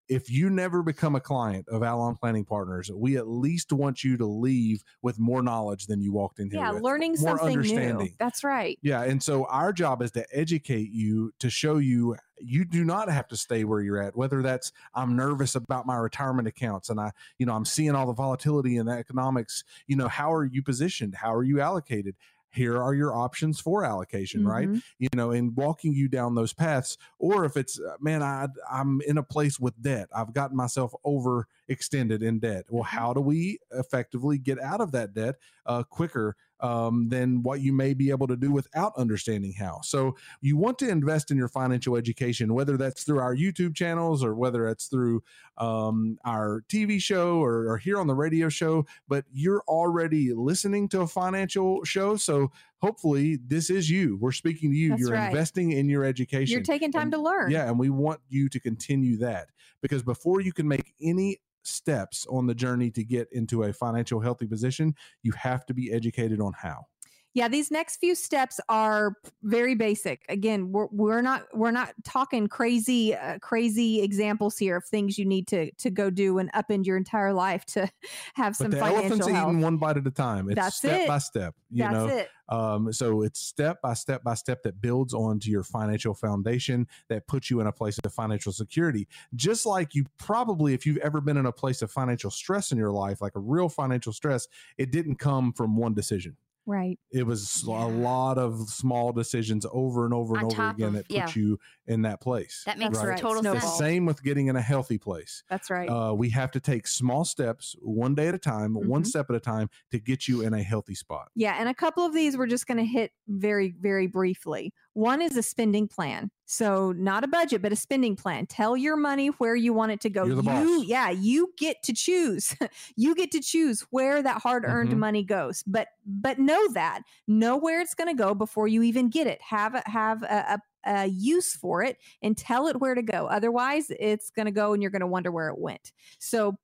[0.10, 4.18] if you never become a client of Allon Planning Partners, we at least want you
[4.18, 6.60] to leave with more knowledge than you walked in here.
[6.60, 6.82] Yeah, with.
[6.82, 8.08] learning more something understanding.
[8.08, 8.14] new.
[8.18, 8.80] That's right.
[8.82, 13.10] Yeah, and so our job is to educate you to show you you do not
[13.10, 14.16] have to stay where you're at.
[14.16, 18.08] Whether that's I'm nervous about my retirement accounts and I, you know, I'm seeing all
[18.08, 19.64] the volatility in the economics.
[19.88, 21.16] You know, how are you positioned?
[21.16, 22.16] How are you allocated?
[22.52, 24.50] Here are your options for allocation mm-hmm.
[24.50, 28.48] right you know and walking you down those paths or if it's uh, man i
[28.72, 32.98] i'm in a place with debt i've gotten myself overextended in debt well mm-hmm.
[32.98, 35.36] how do we effectively get out of that debt
[35.66, 39.82] uh, quicker um, than what you may be able to do without understanding how.
[39.82, 44.24] So you want to invest in your financial education, whether that's through our YouTube channels
[44.24, 45.24] or whether it's through
[45.58, 48.86] um, our TV show or, or here on the radio show.
[49.08, 54.18] But you're already listening to a financial show, so hopefully this is you.
[54.20, 54.90] We're speaking to you.
[54.90, 55.28] That's you're right.
[55.28, 56.52] investing in your education.
[56.52, 57.52] You're taking time and, to learn.
[57.52, 59.50] Yeah, and we want you to continue that
[59.82, 64.20] because before you can make any steps on the journey to get into a financial
[64.20, 64.94] healthy position,
[65.24, 66.86] you have to be educated on how
[67.34, 69.14] yeah these next few steps are
[69.44, 74.86] very basic again we're, we're not we're not talking crazy uh, crazy examples here of
[74.86, 77.90] things you need to to go do and upend your entire life to
[78.36, 79.50] have some but the financial elephant's health.
[79.50, 81.08] eating one bite at a time it's That's step it.
[81.08, 82.30] by step you That's know it.
[82.50, 87.28] Um, so it's step by step by step that builds onto your financial foundation that
[87.28, 91.22] puts you in a place of financial security just like you probably if you've ever
[91.22, 94.48] been in a place of financial stress in your life like a real financial stress
[94.80, 96.36] it didn't come from one decision
[96.70, 97.00] Right.
[97.12, 97.84] It was yeah.
[97.84, 101.16] a lot of small decisions over and over and On over again of, that put
[101.16, 101.32] yeah.
[101.34, 102.62] you in that place.
[102.68, 103.18] That makes right?
[103.18, 103.64] total sense.
[103.64, 105.44] The same with getting in a healthy place.
[105.50, 105.90] That's right.
[105.90, 108.88] Uh, we have to take small steps, one day at a time, mm-hmm.
[108.88, 111.30] one step at a time, to get you in a healthy spot.
[111.34, 114.72] Yeah, and a couple of these we're just going to hit very, very briefly.
[114.94, 116.32] One is a spending plan.
[116.46, 118.48] So not a budget, but a spending plan.
[118.48, 120.26] Tell your money where you want it to go.
[120.26, 122.56] you, yeah, you get to choose.
[122.96, 125.00] you get to choose where that hard-earned mm-hmm.
[125.00, 125.64] money goes.
[125.68, 127.02] But but know that.
[127.28, 129.40] Know where it's going to go before you even get it.
[129.42, 133.28] Have a, have a, a, a use for it and tell it where to go.
[133.28, 135.92] Otherwise, it's going to go and you're going to wonder where it went.
[136.18, 136.58] So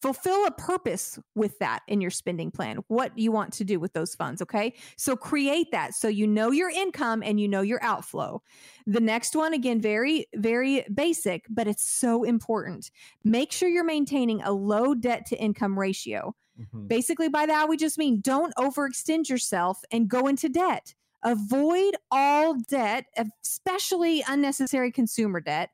[0.00, 3.92] fulfill a purpose with that in your spending plan what you want to do with
[3.92, 4.74] those funds okay?
[4.96, 8.42] So create that so you know your income and you know your outflow.
[8.86, 12.90] The next one again very very basic but it's so important.
[13.24, 16.34] Make sure you're maintaining a low debt to income ratio.
[16.58, 16.88] Mm-hmm.
[16.88, 20.94] basically by that we just mean don't overextend yourself and go into debt.
[21.24, 25.70] Avoid all debt especially unnecessary consumer debt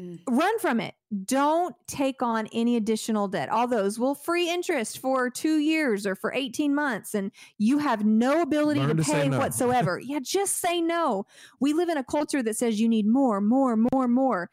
[0.00, 0.18] Mm.
[0.28, 0.94] Run from it.
[1.24, 3.48] Don't take on any additional debt.
[3.48, 8.04] All those will free interest for two years or for 18 months, and you have
[8.04, 9.38] no ability Learn to, to pay no.
[9.38, 9.98] whatsoever.
[9.98, 11.26] yeah, just say no.
[11.58, 14.50] We live in a culture that says you need more, more, more, more.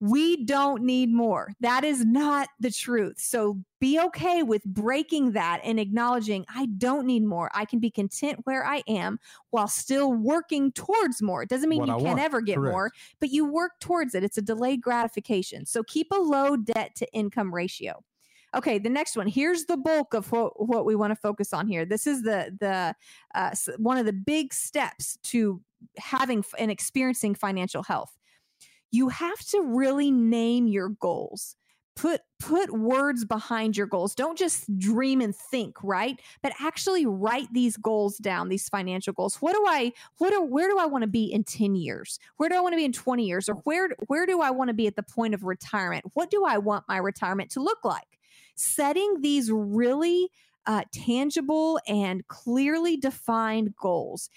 [0.00, 1.52] We don't need more.
[1.60, 3.20] That is not the truth.
[3.20, 7.50] So be okay with breaking that and acknowledging I don't need more.
[7.54, 9.18] I can be content where I am
[9.50, 11.42] while still working towards more.
[11.42, 12.20] It doesn't mean what you I can want.
[12.20, 12.72] ever get Correct.
[12.72, 14.24] more, but you work towards it.
[14.24, 15.66] It's a delayed gratification.
[15.66, 18.02] So keep a low debt to income ratio.
[18.56, 19.28] Okay, the next one.
[19.28, 21.84] Here's the bulk of what, what we want to focus on here.
[21.84, 22.94] This is the the
[23.34, 25.60] uh, one of the big steps to
[25.98, 28.16] having and experiencing financial health
[28.90, 31.56] you have to really name your goals.
[31.96, 34.14] Put put words behind your goals.
[34.14, 36.18] Don't just dream and think right?
[36.42, 39.36] But actually write these goals down these financial goals.
[39.36, 42.18] What do i what do, where do i want to be in 10 years?
[42.36, 43.48] Where do i want to be in 20 years?
[43.48, 46.06] Or where where do i want to be at the point of retirement?
[46.14, 48.18] What do i want my retirement to look like?
[48.54, 50.30] Setting these really
[50.66, 54.30] uh, tangible and clearly defined goals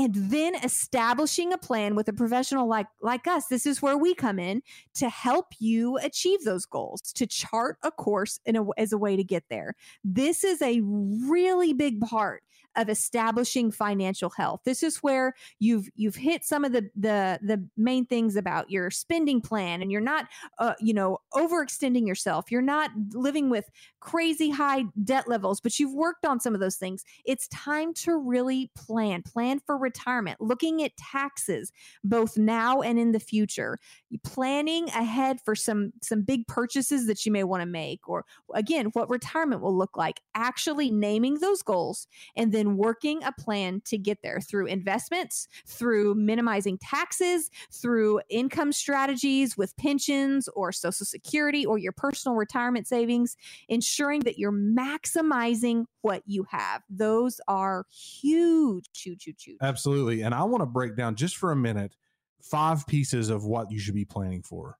[0.00, 4.14] and then establishing a plan with a professional like like us this is where we
[4.14, 4.62] come in
[4.94, 9.14] to help you achieve those goals to chart a course in a, as a way
[9.16, 9.74] to get there.
[10.02, 12.42] This is a really big part
[12.76, 14.60] of establishing financial health.
[14.64, 18.90] This is where you've you've hit some of the the the main things about your
[18.90, 20.26] spending plan and you're not
[20.58, 22.50] uh, you know overextending yourself.
[22.50, 23.70] You're not living with
[24.00, 27.04] crazy high debt levels, but you've worked on some of those things.
[27.24, 29.22] It's time to really plan.
[29.22, 31.72] Plan for retirement, looking at taxes
[32.04, 33.78] both now and in the future,
[34.24, 38.24] planning ahead for some some big purchases that you may want to make or
[38.54, 43.80] again what retirement will look like, actually naming those goals and then working a plan
[43.86, 51.06] to get there through investments, through minimizing taxes, through income strategies with pensions or social
[51.06, 53.36] security or your personal retirement savings,
[53.68, 56.82] ensuring that you're maximizing what you have.
[56.88, 59.58] Those are huge, huge, huge, huge.
[59.60, 60.22] Absolutely.
[60.22, 61.96] And I want to break down just for a minute
[62.42, 64.76] five pieces of what you should be planning for.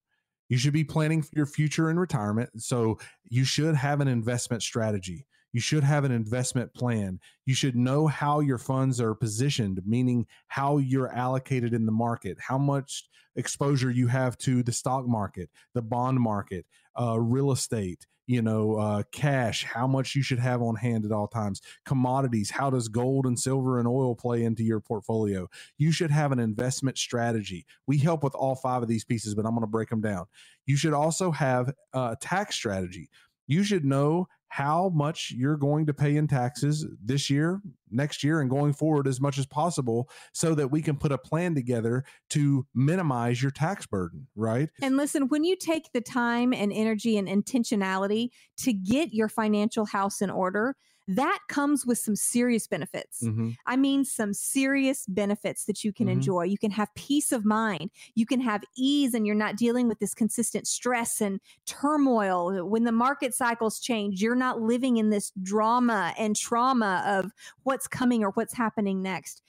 [0.49, 2.51] You should be planning for your future in retirement.
[2.61, 5.26] So you should have an investment strategy.
[5.53, 7.21] You should have an investment plan.
[7.45, 12.39] You should know how your funds are positioned, meaning how you're allocated in the market,
[12.41, 16.67] how much exposure you have to the stock market, the bond market,
[17.01, 21.11] uh, real estate, you know, uh, cash, how much you should have on hand at
[21.11, 25.49] all times, commodities, how does gold and silver and oil play into your portfolio?
[25.79, 27.67] You should have an investment strategy.
[27.89, 30.27] We help with all five of these pieces, but I'm going to break them down.
[30.65, 33.11] You should also have a tax strategy.
[33.49, 38.41] You should know how much you're going to pay in taxes this year, next year,
[38.41, 42.05] and going forward as much as possible so that we can put a plan together
[42.31, 44.69] to minimize your tax burden, right?
[44.83, 49.87] And listen, when you take the time and energy and intentionality to get your financial
[49.87, 50.75] house in order,
[51.17, 53.23] that comes with some serious benefits.
[53.23, 53.51] Mm-hmm.
[53.67, 56.19] I mean, some serious benefits that you can mm-hmm.
[56.19, 56.45] enjoy.
[56.45, 59.99] You can have peace of mind, you can have ease, and you're not dealing with
[59.99, 62.65] this consistent stress and turmoil.
[62.65, 67.33] When the market cycles change, you're not living in this drama and trauma of
[67.65, 69.43] what's coming or what's happening next.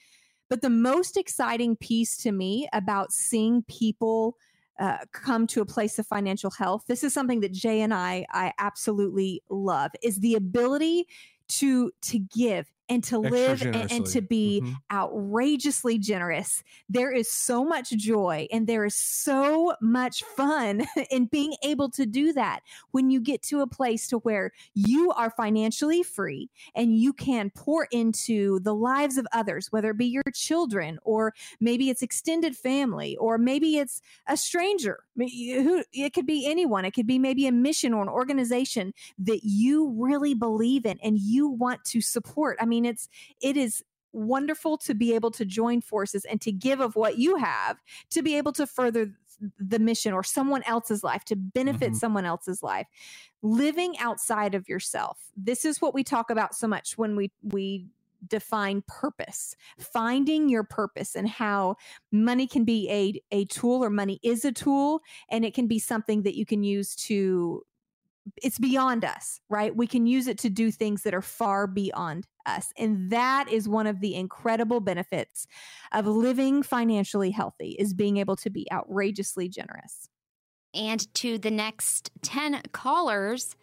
[0.50, 4.36] But the most exciting piece to me about seeing people
[4.80, 8.24] uh, come to a place of financial health this is something that jay and i
[8.30, 11.06] i absolutely love is the ability
[11.48, 14.74] to to give and to live and, and, to be mm-hmm.
[14.92, 16.62] outrageously generous.
[16.90, 22.04] There is so much joy and there is so much fun in being able to
[22.04, 26.98] do that when you get to a place to where you are financially free and
[26.98, 31.88] you can pour into the lives of others, whether it be your children or maybe
[31.88, 35.04] it's extended family or maybe it's a stranger.
[35.16, 36.84] Who it could be anyone.
[36.84, 41.18] It could be maybe a mission or an organization that you really believe in and
[41.18, 42.58] you want to support.
[42.60, 43.08] I mean, mean, it's
[43.40, 47.36] it is wonderful to be able to join forces and to give of what you
[47.36, 47.78] have
[48.10, 49.12] to be able to further
[49.58, 51.96] the mission or someone else's life to benefit mm-hmm.
[51.96, 52.86] someone else's life
[53.42, 57.86] living outside of yourself this is what we talk about so much when we we
[58.28, 61.74] define purpose finding your purpose and how
[62.12, 65.78] money can be a a tool or money is a tool and it can be
[65.78, 67.64] something that you can use to
[68.42, 69.74] it's beyond us, right?
[69.74, 72.72] We can use it to do things that are far beyond us.
[72.78, 75.46] And that is one of the incredible benefits
[75.92, 80.08] of living financially healthy is being able to be outrageously generous.
[80.74, 83.56] And to the next 10 callers,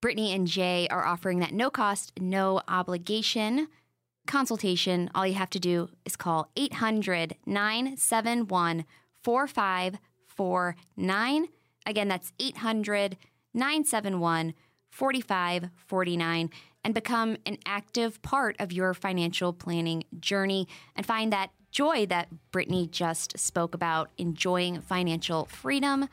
[0.00, 3.68] Brittany and Jay are offering that no cost, no obligation
[4.26, 5.10] consultation.
[5.14, 8.84] All you have to do is call 800 971
[9.22, 11.46] 4549.
[11.84, 13.16] Again, that's 800
[13.54, 14.54] 971
[14.90, 16.50] 4549
[16.84, 22.28] and become an active part of your financial planning journey and find that joy that
[22.50, 26.08] Brittany just spoke about, enjoying financial freedom,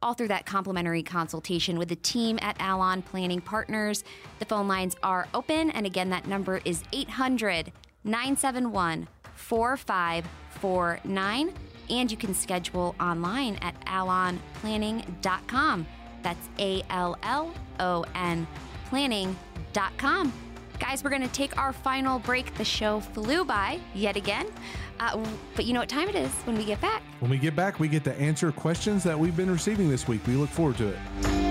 [0.00, 4.04] all through that complimentary consultation with the team at Allon Planning Partners.
[4.38, 7.72] The phone lines are open, and again, that number is 800
[8.04, 11.52] 971 4549,
[11.90, 15.86] and you can schedule online at allonplanning.com.
[16.22, 18.46] That's A L L O N
[18.92, 20.32] planning.com.
[20.78, 22.54] Guys, we're going to take our final break.
[22.56, 24.46] The show flew by yet again.
[25.00, 27.02] Uh, but you know what time it is when we get back?
[27.20, 30.26] When we get back, we get to answer questions that we've been receiving this week.
[30.26, 31.41] We look forward to it.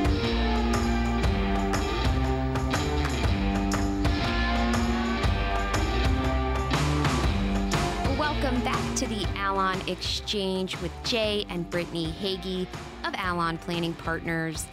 [9.52, 12.66] Allon Exchange with Jay and Brittany Hagy
[13.04, 14.66] of Allon Planning Partners.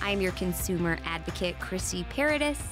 [0.00, 2.62] I'm your consumer advocate, Chrissy Paradis,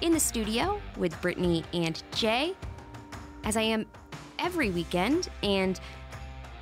[0.00, 2.56] in the studio with Brittany and Jay,
[3.44, 3.86] as I am
[4.40, 5.28] every weekend.
[5.44, 5.78] And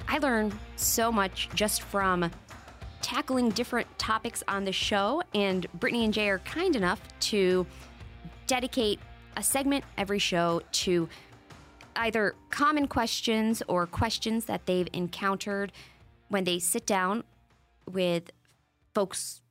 [0.09, 2.31] I learn so much just from
[3.01, 5.23] tackling different topics on the show.
[5.35, 7.67] And Brittany and Jay are kind enough to
[8.47, 9.01] dedicate
[9.39, 11.09] a segment every show to
[11.99, 15.73] either common questions or questions that they've encountered
[16.29, 17.25] when they sit down
[17.87, 18.31] with
[18.95, 19.43] folks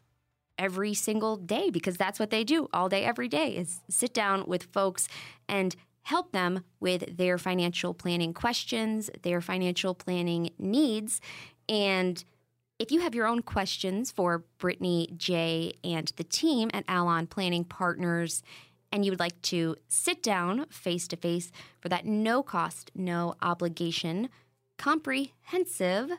[0.57, 4.43] every single day because that's what they do all day every day is sit down
[4.47, 5.07] with folks
[5.47, 11.19] and help them with their financial planning questions, their financial planning needs.
[11.67, 12.23] And
[12.79, 17.65] if you have your own questions for Brittany, Jay, and the team at Allon Planning
[17.65, 18.41] Partners,
[18.91, 23.35] and you would like to sit down face to face for that no cost, no
[23.41, 24.29] obligation,
[24.77, 26.11] comprehensive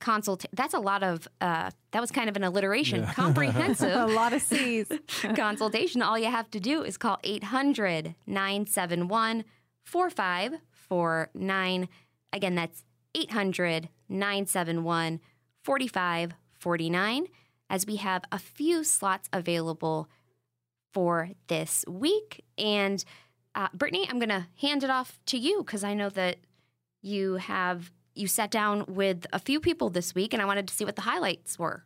[0.00, 0.50] consultation.
[0.54, 3.12] that's a lot of uh, that was kind of an alliteration yeah.
[3.14, 4.90] comprehensive a lot of c's
[5.36, 9.44] consultation all you have to do is call 800 971
[9.84, 11.88] 4549
[12.32, 12.82] again that's
[13.14, 15.20] 800 971
[15.62, 17.26] 4549
[17.68, 20.08] as we have a few slots available
[20.92, 23.04] for this week and
[23.54, 26.36] uh, brittany i'm going to hand it off to you because i know that
[27.02, 30.74] you have you sat down with a few people this week, and I wanted to
[30.74, 31.84] see what the highlights were.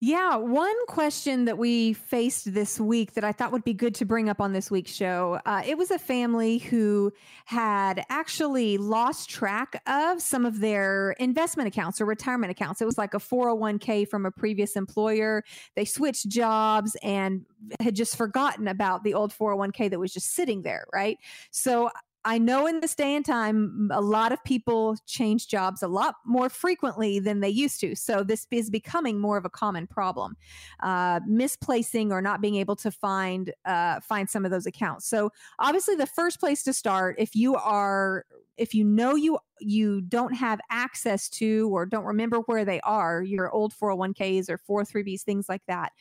[0.00, 4.04] Yeah, one question that we faced this week that I thought would be good to
[4.04, 5.40] bring up on this week's show.
[5.44, 7.12] Uh, it was a family who
[7.46, 12.80] had actually lost track of some of their investment accounts or retirement accounts.
[12.80, 15.42] It was like a 401k from a previous employer.
[15.74, 17.44] They switched jobs and
[17.80, 21.18] had just forgotten about the old 401k that was just sitting there, right?
[21.50, 21.90] So
[22.28, 26.16] I know in this day and time, a lot of people change jobs a lot
[26.26, 27.96] more frequently than they used to.
[27.96, 30.36] So this is becoming more of a common problem,
[30.80, 35.08] uh, misplacing or not being able to find uh, find some of those accounts.
[35.08, 38.26] So obviously, the first place to start, if you are
[38.58, 43.22] if you know you you don't have access to or don't remember where they are,
[43.22, 45.92] your old 401ks or 403bs, things like that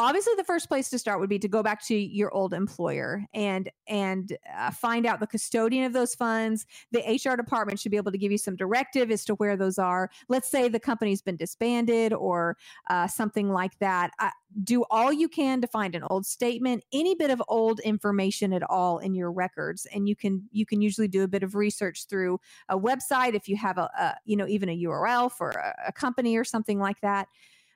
[0.00, 3.26] obviously the first place to start would be to go back to your old employer
[3.34, 6.64] and and uh, find out the custodian of those funds.
[6.90, 9.78] The hr department should be able to give you some directive as to where those
[9.78, 10.10] are.
[10.28, 12.56] Let's say the company's been disbanded or
[12.88, 14.12] uh, something like that.
[14.18, 14.30] Uh,
[14.64, 18.62] do all you can to find an old statement any bit of old information at
[18.68, 22.06] all in your records and you can you can usually do a bit of research
[22.08, 25.74] through a website if you have a, a you know even a url for a,
[25.88, 27.28] a company or something like that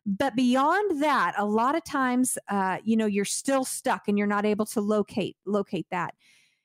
[0.06, 4.26] but beyond that, a lot of times, uh, you know, you're still stuck and you're
[4.26, 6.14] not able to locate locate that.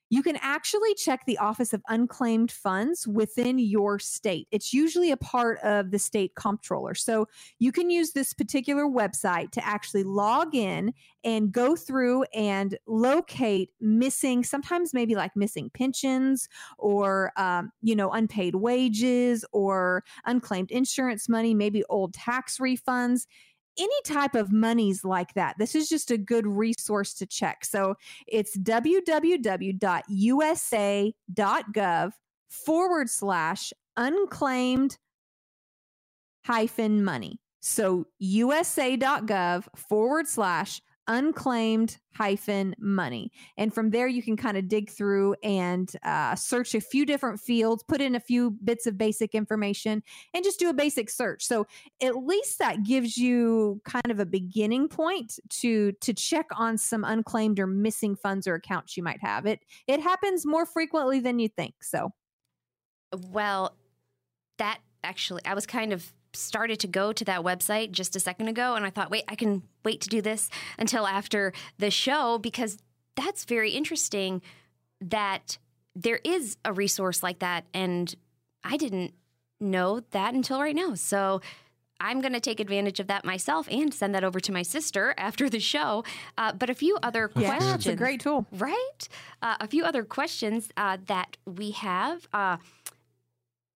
[0.10, 4.47] You can actually check the Office of Unclaimed Funds within your state.
[4.51, 6.95] It's usually a part of the state comptroller.
[6.95, 7.28] So
[7.60, 10.93] you can use this particular website to actually log in
[11.24, 18.12] and go through and locate missing, sometimes maybe like missing pensions or, um, you know,
[18.12, 23.28] unpaid wages or unclaimed insurance money, maybe old tax refunds
[23.80, 27.65] any type of monies like that, this is just a good resource to check.
[27.65, 27.95] So
[28.27, 29.32] it's www.usa.gov
[32.49, 34.97] forward slash unclaimed
[36.45, 37.39] hyphen money.
[37.61, 43.32] So usa.gov forward slash unclaimed hyphen money.
[43.57, 47.39] And from there, you can kind of dig through and uh, search a few different
[47.39, 50.03] fields, put in a few bits of basic information,
[50.34, 51.43] and just do a basic search.
[51.43, 51.66] So
[52.01, 57.03] at least that gives you kind of a beginning point to to check on some
[57.03, 59.45] unclaimed or missing funds or accounts you might have.
[59.45, 61.84] It it happens more frequently than you think.
[61.84, 62.12] So,
[63.32, 63.76] well,
[64.60, 68.47] that actually, I was kind of started to go to that website just a second
[68.47, 72.38] ago and I thought, wait, I can wait to do this until after the show
[72.38, 72.77] because
[73.15, 74.41] that's very interesting
[75.01, 75.57] that
[75.95, 77.65] there is a resource like that.
[77.73, 78.13] And
[78.63, 79.13] I didn't
[79.59, 80.95] know that until right now.
[80.95, 81.41] So
[81.99, 85.13] I'm going to take advantage of that myself and send that over to my sister
[85.17, 86.03] after the show.
[86.38, 87.75] Uh, but a few other yeah, questions.
[87.75, 88.45] It's a great tool.
[88.51, 89.09] Right?
[89.41, 92.27] Uh, a few other questions uh, that we have.
[92.32, 92.57] Uh,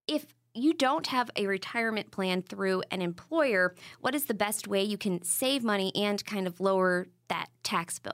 [0.06, 4.82] if you don't have a retirement plan through an employer, what is the best way
[4.82, 8.12] you can save money and kind of lower that tax bill?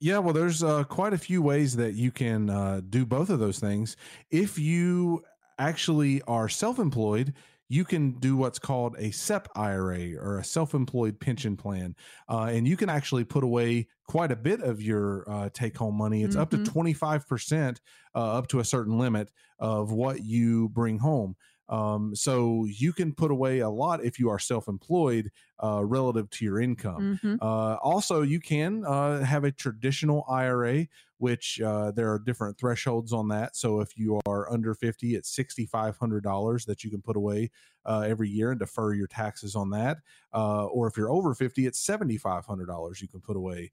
[0.00, 3.38] Yeah, well, there's uh, quite a few ways that you can uh, do both of
[3.38, 3.96] those things.
[4.30, 5.22] If you
[5.58, 7.34] actually are self employed,
[7.68, 11.94] you can do what's called a SEP IRA or a self employed pension plan.
[12.28, 15.96] Uh, and you can actually put away quite a bit of your uh, take home
[15.96, 16.22] money.
[16.22, 16.42] It's mm-hmm.
[16.42, 17.78] up to 25%
[18.14, 21.34] uh, up to a certain limit of what you bring home.
[21.70, 25.30] Um, so you can put away a lot if you are self-employed
[25.64, 27.18] uh, relative to your income.
[27.22, 27.36] Mm-hmm.
[27.40, 30.88] Uh, also, you can uh, have a traditional IRA,
[31.22, 33.54] which uh, there are different thresholds on that.
[33.54, 37.52] So if you are under 50, it's $6,500 that you can put away
[37.86, 39.98] uh, every year and defer your taxes on that.
[40.34, 43.70] Uh, or if you're over 50, it's $7,500 you can put away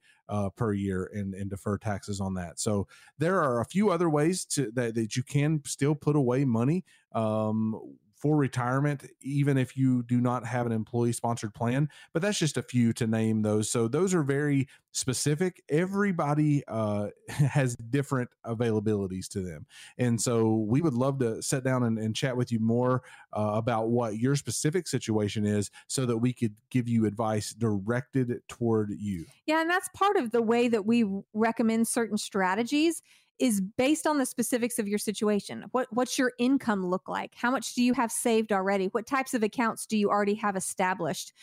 [0.55, 2.59] per year and, and defer taxes on that.
[2.59, 2.87] So
[3.17, 6.85] there are a few other ways to that, that you can still put away money
[7.13, 7.81] um,
[8.20, 11.89] for retirement, even if you do not have an employee sponsored plan.
[12.13, 13.72] But that's just a few to name those.
[13.72, 15.63] So those are very specific.
[15.70, 19.65] Everybody uh, has different availabilities to them.
[19.97, 23.51] And so we would love to sit down and, and chat with you more uh,
[23.53, 28.91] about what your specific situation is so that we could give you advice directed toward
[28.99, 29.26] you.
[29.45, 29.61] Yeah.
[29.61, 33.01] And that's part of the way that we recommend certain strategies
[33.39, 35.65] is based on the specifics of your situation.
[35.71, 37.33] What what's your income look like?
[37.35, 38.87] How much do you have saved already?
[38.87, 41.33] What types of accounts do you already have established?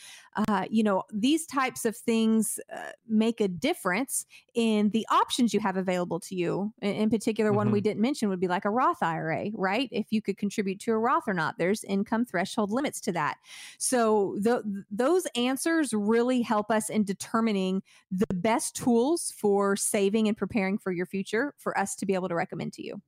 [0.49, 5.61] Uh, you know, these types of things uh, make a difference in the options you
[5.61, 6.73] have available to you.
[6.83, 7.57] In, in particular, mm-hmm.
[7.57, 7.85] one we mm-hmm.
[7.85, 9.89] didn't mention would be like a Roth IRA, right?
[9.91, 13.37] If you could contribute to a Roth or not, there's income threshold limits to that.
[13.79, 20.37] So the, those answers really help us in determining the best tools for saving and
[20.37, 23.01] preparing for your future for us us to be able to recommend to you.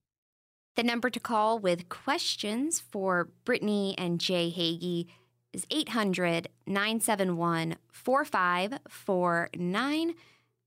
[0.76, 5.09] The number to call with questions for Brittany and Jay Hagy
[5.53, 10.14] is 800 971 4549.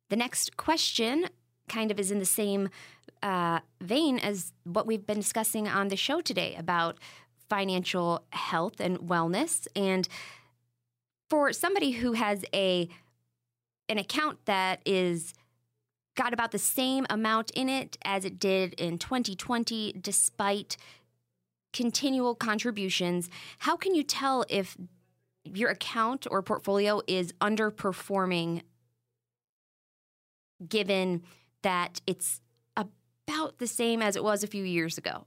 [0.09, 1.27] The next question
[1.67, 2.69] kind of is in the same
[3.23, 6.97] uh, vein as what we've been discussing on the show today about
[7.49, 9.67] financial health and wellness.
[9.75, 10.07] And
[11.29, 12.89] for somebody who has a
[13.89, 15.34] an account that is
[16.15, 20.77] got about the same amount in it as it did in 2020, despite
[21.74, 23.30] continual contributions.
[23.59, 24.78] How can you tell if
[25.43, 28.61] your account or portfolio is underperforming
[30.67, 31.24] given
[31.63, 32.41] that it's
[32.78, 35.26] about the same as it was a few years ago?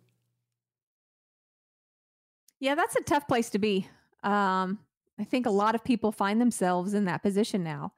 [2.60, 3.88] Yeah, that's a tough place to be.
[4.22, 4.78] Um,
[5.18, 7.92] I think a lot of people find themselves in that position now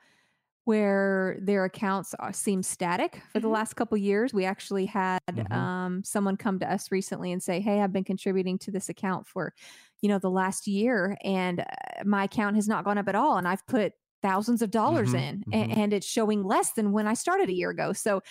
[0.67, 3.55] where their accounts are, seem static for the mm-hmm.
[3.55, 4.35] last couple years.
[4.35, 5.53] We actually had mm-hmm.
[5.53, 9.29] um, someone come to us recently and say, "Hey, I've been contributing to this account
[9.29, 9.55] for,
[10.03, 11.64] you know, the last year, and uh,
[12.05, 13.93] my account has not gone up at all, and I've put
[14.23, 15.19] thousands of dollars mm-hmm.
[15.19, 15.81] in, and, mm-hmm.
[15.81, 18.23] and, it's showing less than when I started a year ago." So.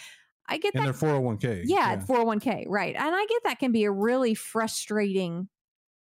[0.47, 0.89] I get and that.
[0.89, 1.63] And their 401k.
[1.65, 2.95] Yeah, yeah, 401k, right.
[2.95, 5.49] And I get that can be a really frustrating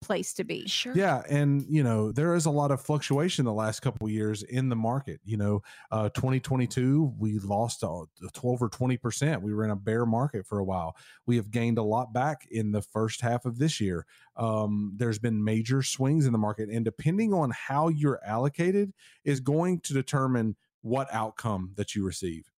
[0.05, 0.67] place to be.
[0.67, 0.93] Sure.
[0.95, 4.69] Yeah, and you know there is a lot of fluctuation the last couple years in
[4.69, 5.19] the market.
[5.25, 9.41] You know, uh, 2022 we lost uh, 12 or 20 percent.
[9.41, 10.95] We were in a bear market for a while.
[11.25, 14.05] We have gained a lot back in the first half of this year.
[14.37, 18.93] Um, there's been major swings in the market, and depending on how you're allocated,
[19.23, 22.51] is going to determine what outcome that you receive.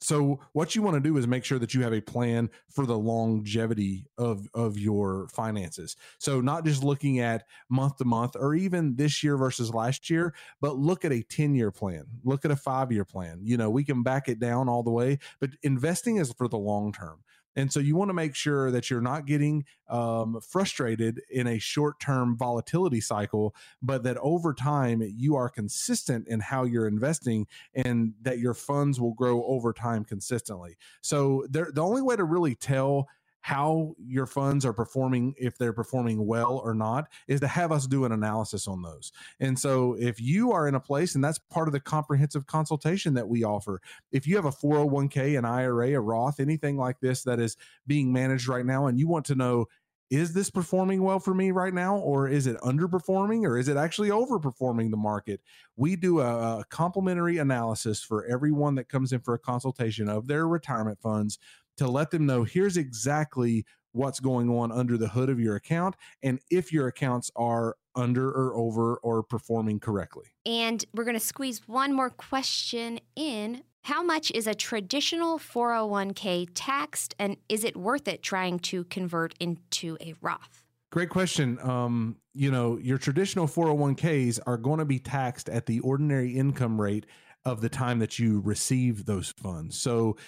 [0.00, 2.86] So what you want to do is make sure that you have a plan for
[2.86, 5.96] the longevity of of your finances.
[6.18, 10.32] So not just looking at month to month or even this year versus last year,
[10.60, 12.06] but look at a 10-year plan.
[12.24, 13.40] Look at a 5-year plan.
[13.42, 16.58] You know, we can back it down all the way, but investing is for the
[16.58, 17.20] long term.
[17.56, 21.58] And so you want to make sure that you're not getting um, frustrated in a
[21.58, 27.46] short term volatility cycle, but that over time you are consistent in how you're investing
[27.74, 30.76] and that your funds will grow over time consistently.
[31.00, 33.08] So the only way to really tell
[33.40, 37.86] how your funds are performing, if they're performing well or not, is to have us
[37.86, 39.12] do an analysis on those.
[39.40, 43.14] And so, if you are in a place, and that's part of the comprehensive consultation
[43.14, 43.80] that we offer,
[44.12, 48.12] if you have a 401k, an IRA, a Roth, anything like this that is being
[48.12, 49.66] managed right now, and you want to know,
[50.10, 53.76] is this performing well for me right now or is it underperforming or is it
[53.76, 55.40] actually overperforming the market
[55.76, 60.26] we do a, a, complimentary analysis for everyone that comes in for a consultation of
[60.26, 61.38] their retirement funds
[61.80, 65.96] to let them know here's exactly what's going on under the hood of your account
[66.22, 70.26] and if your accounts are under or over or performing correctly.
[70.44, 73.62] And we're going to squeeze one more question in.
[73.84, 79.34] How much is a traditional 401k taxed and is it worth it trying to convert
[79.40, 80.62] into a Roth?
[80.92, 81.58] Great question.
[81.62, 86.78] Um, you know, your traditional 401ks are going to be taxed at the ordinary income
[86.78, 87.06] rate
[87.46, 89.80] of the time that you receive those funds.
[89.80, 90.18] So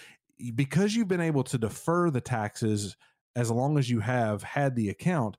[0.51, 2.97] because you've been able to defer the taxes
[3.37, 5.37] as long as you have had the account,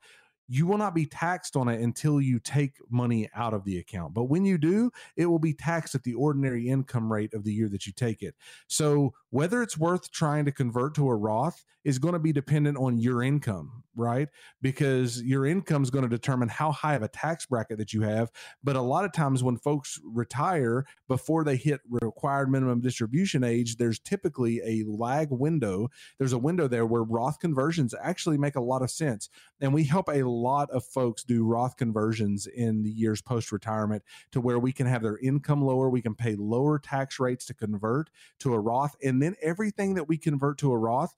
[0.53, 4.13] you will not be taxed on it until you take money out of the account.
[4.13, 7.51] But when you do, it will be taxed at the ordinary income rate of the
[7.51, 8.35] year that you take it.
[8.67, 12.77] So whether it's worth trying to convert to a Roth is going to be dependent
[12.77, 14.29] on your income, right?
[14.61, 18.01] Because your income is going to determine how high of a tax bracket that you
[18.01, 18.31] have.
[18.63, 23.77] But a lot of times when folks retire before they hit required minimum distribution age,
[23.77, 25.89] there's typically a lag window.
[26.19, 29.29] There's a window there where Roth conversions actually make a lot of sense.
[29.59, 34.03] And we help a lot of folks do Roth conversions in the years post retirement
[34.31, 37.53] to where we can have their income lower, we can pay lower tax rates to
[37.53, 41.15] convert to a Roth, and then everything that we convert to a Roth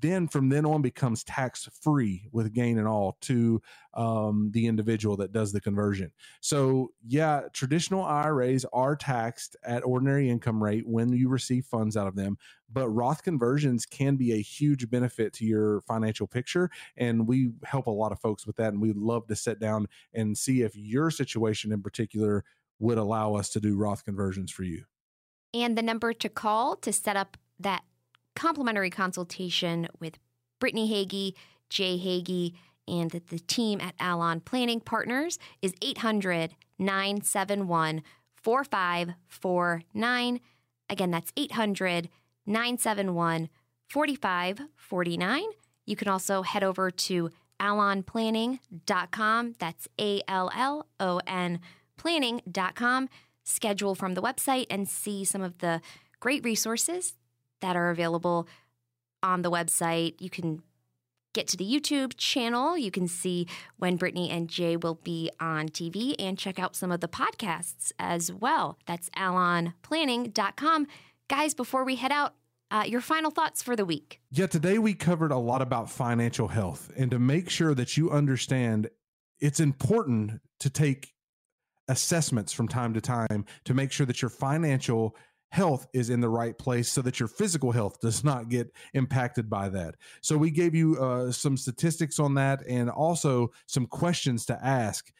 [0.00, 3.60] then from then on becomes tax free with gain and all to
[3.94, 6.10] um, the individual that does the conversion.
[6.40, 12.06] So, yeah, traditional IRAs are taxed at ordinary income rate when you receive funds out
[12.06, 12.36] of them,
[12.72, 16.70] but Roth conversions can be a huge benefit to your financial picture.
[16.96, 18.72] And we help a lot of folks with that.
[18.72, 22.44] And we'd love to sit down and see if your situation in particular
[22.80, 24.84] would allow us to do Roth conversions for you.
[25.52, 27.84] And the number to call to set up that
[28.34, 30.18] complimentary consultation with
[30.58, 31.36] Brittany Hagy,
[31.68, 32.54] Jay Hagy,
[32.86, 38.02] and the, the team at Allon Planning Partners is 800 971
[38.34, 40.40] 4549.
[40.90, 42.10] Again, that's 800
[42.46, 43.48] 971
[43.88, 45.42] 4549.
[45.86, 47.30] You can also head over to
[47.60, 49.54] allonplanning.com.
[49.58, 51.60] That's A L L O N
[51.96, 53.08] planning.com.
[53.44, 55.80] Schedule from the website and see some of the
[56.20, 57.14] great resources
[57.64, 58.46] that are available
[59.22, 60.14] on the website.
[60.18, 60.62] You can
[61.32, 62.76] get to the YouTube channel.
[62.76, 63.48] You can see
[63.78, 67.90] when Brittany and Jay will be on TV and check out some of the podcasts
[67.98, 68.78] as well.
[68.86, 70.86] That's allonplanning.com.
[71.28, 72.34] Guys, before we head out,
[72.70, 74.20] uh, your final thoughts for the week.
[74.30, 78.10] Yeah, today we covered a lot about financial health and to make sure that you
[78.10, 78.90] understand
[79.40, 81.14] it's important to take
[81.88, 85.16] assessments from time to time to make sure that your financial
[85.54, 89.48] health is in the right place so that your physical health does not get impacted
[89.48, 89.94] by that.
[90.20, 95.12] So we gave you uh, some statistics on that and also some questions to ask.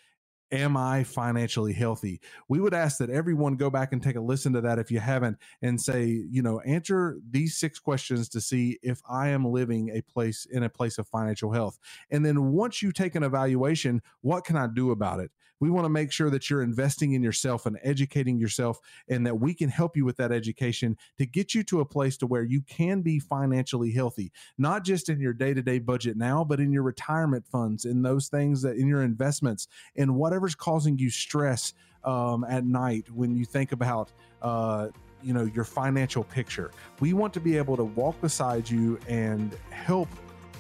[0.55, 2.21] Am I financially healthy?
[2.49, 5.01] We would ask that everyone go back and take a listen to that if you
[5.01, 9.91] haven't and say, you know, answer these six questions to see if I am living
[9.93, 11.81] a place in a place of financial health.
[12.13, 15.33] And then once you take an evaluation, what can I do about it?
[15.61, 19.41] We want to make sure that you're investing in yourself and educating yourself and that
[19.41, 22.43] we can help you with that education to get you to a place to where
[22.43, 26.83] you can be financially healthy, not just in your day-to-day budget now, but in your
[26.83, 31.73] retirement funds, in those things that in your investments, in whatever's causing you stress
[32.05, 34.89] um, at night when you think about uh,
[35.23, 36.71] you know your financial picture.
[37.01, 40.09] We want to be able to walk beside you and help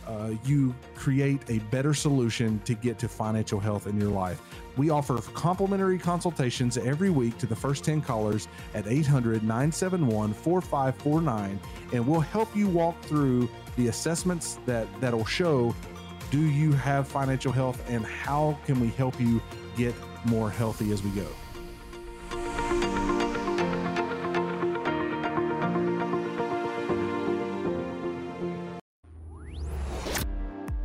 [0.06, 4.40] uh, you create a better solution to get to financial health in your life.
[4.78, 11.60] We offer complimentary consultations every week to the first 10 callers at 800 971 4549,
[11.92, 15.74] and we'll help you walk through the assessments that, that'll show
[16.30, 19.40] do you have financial health and how can we help you
[19.76, 19.94] get
[20.24, 21.26] more healthy as we go.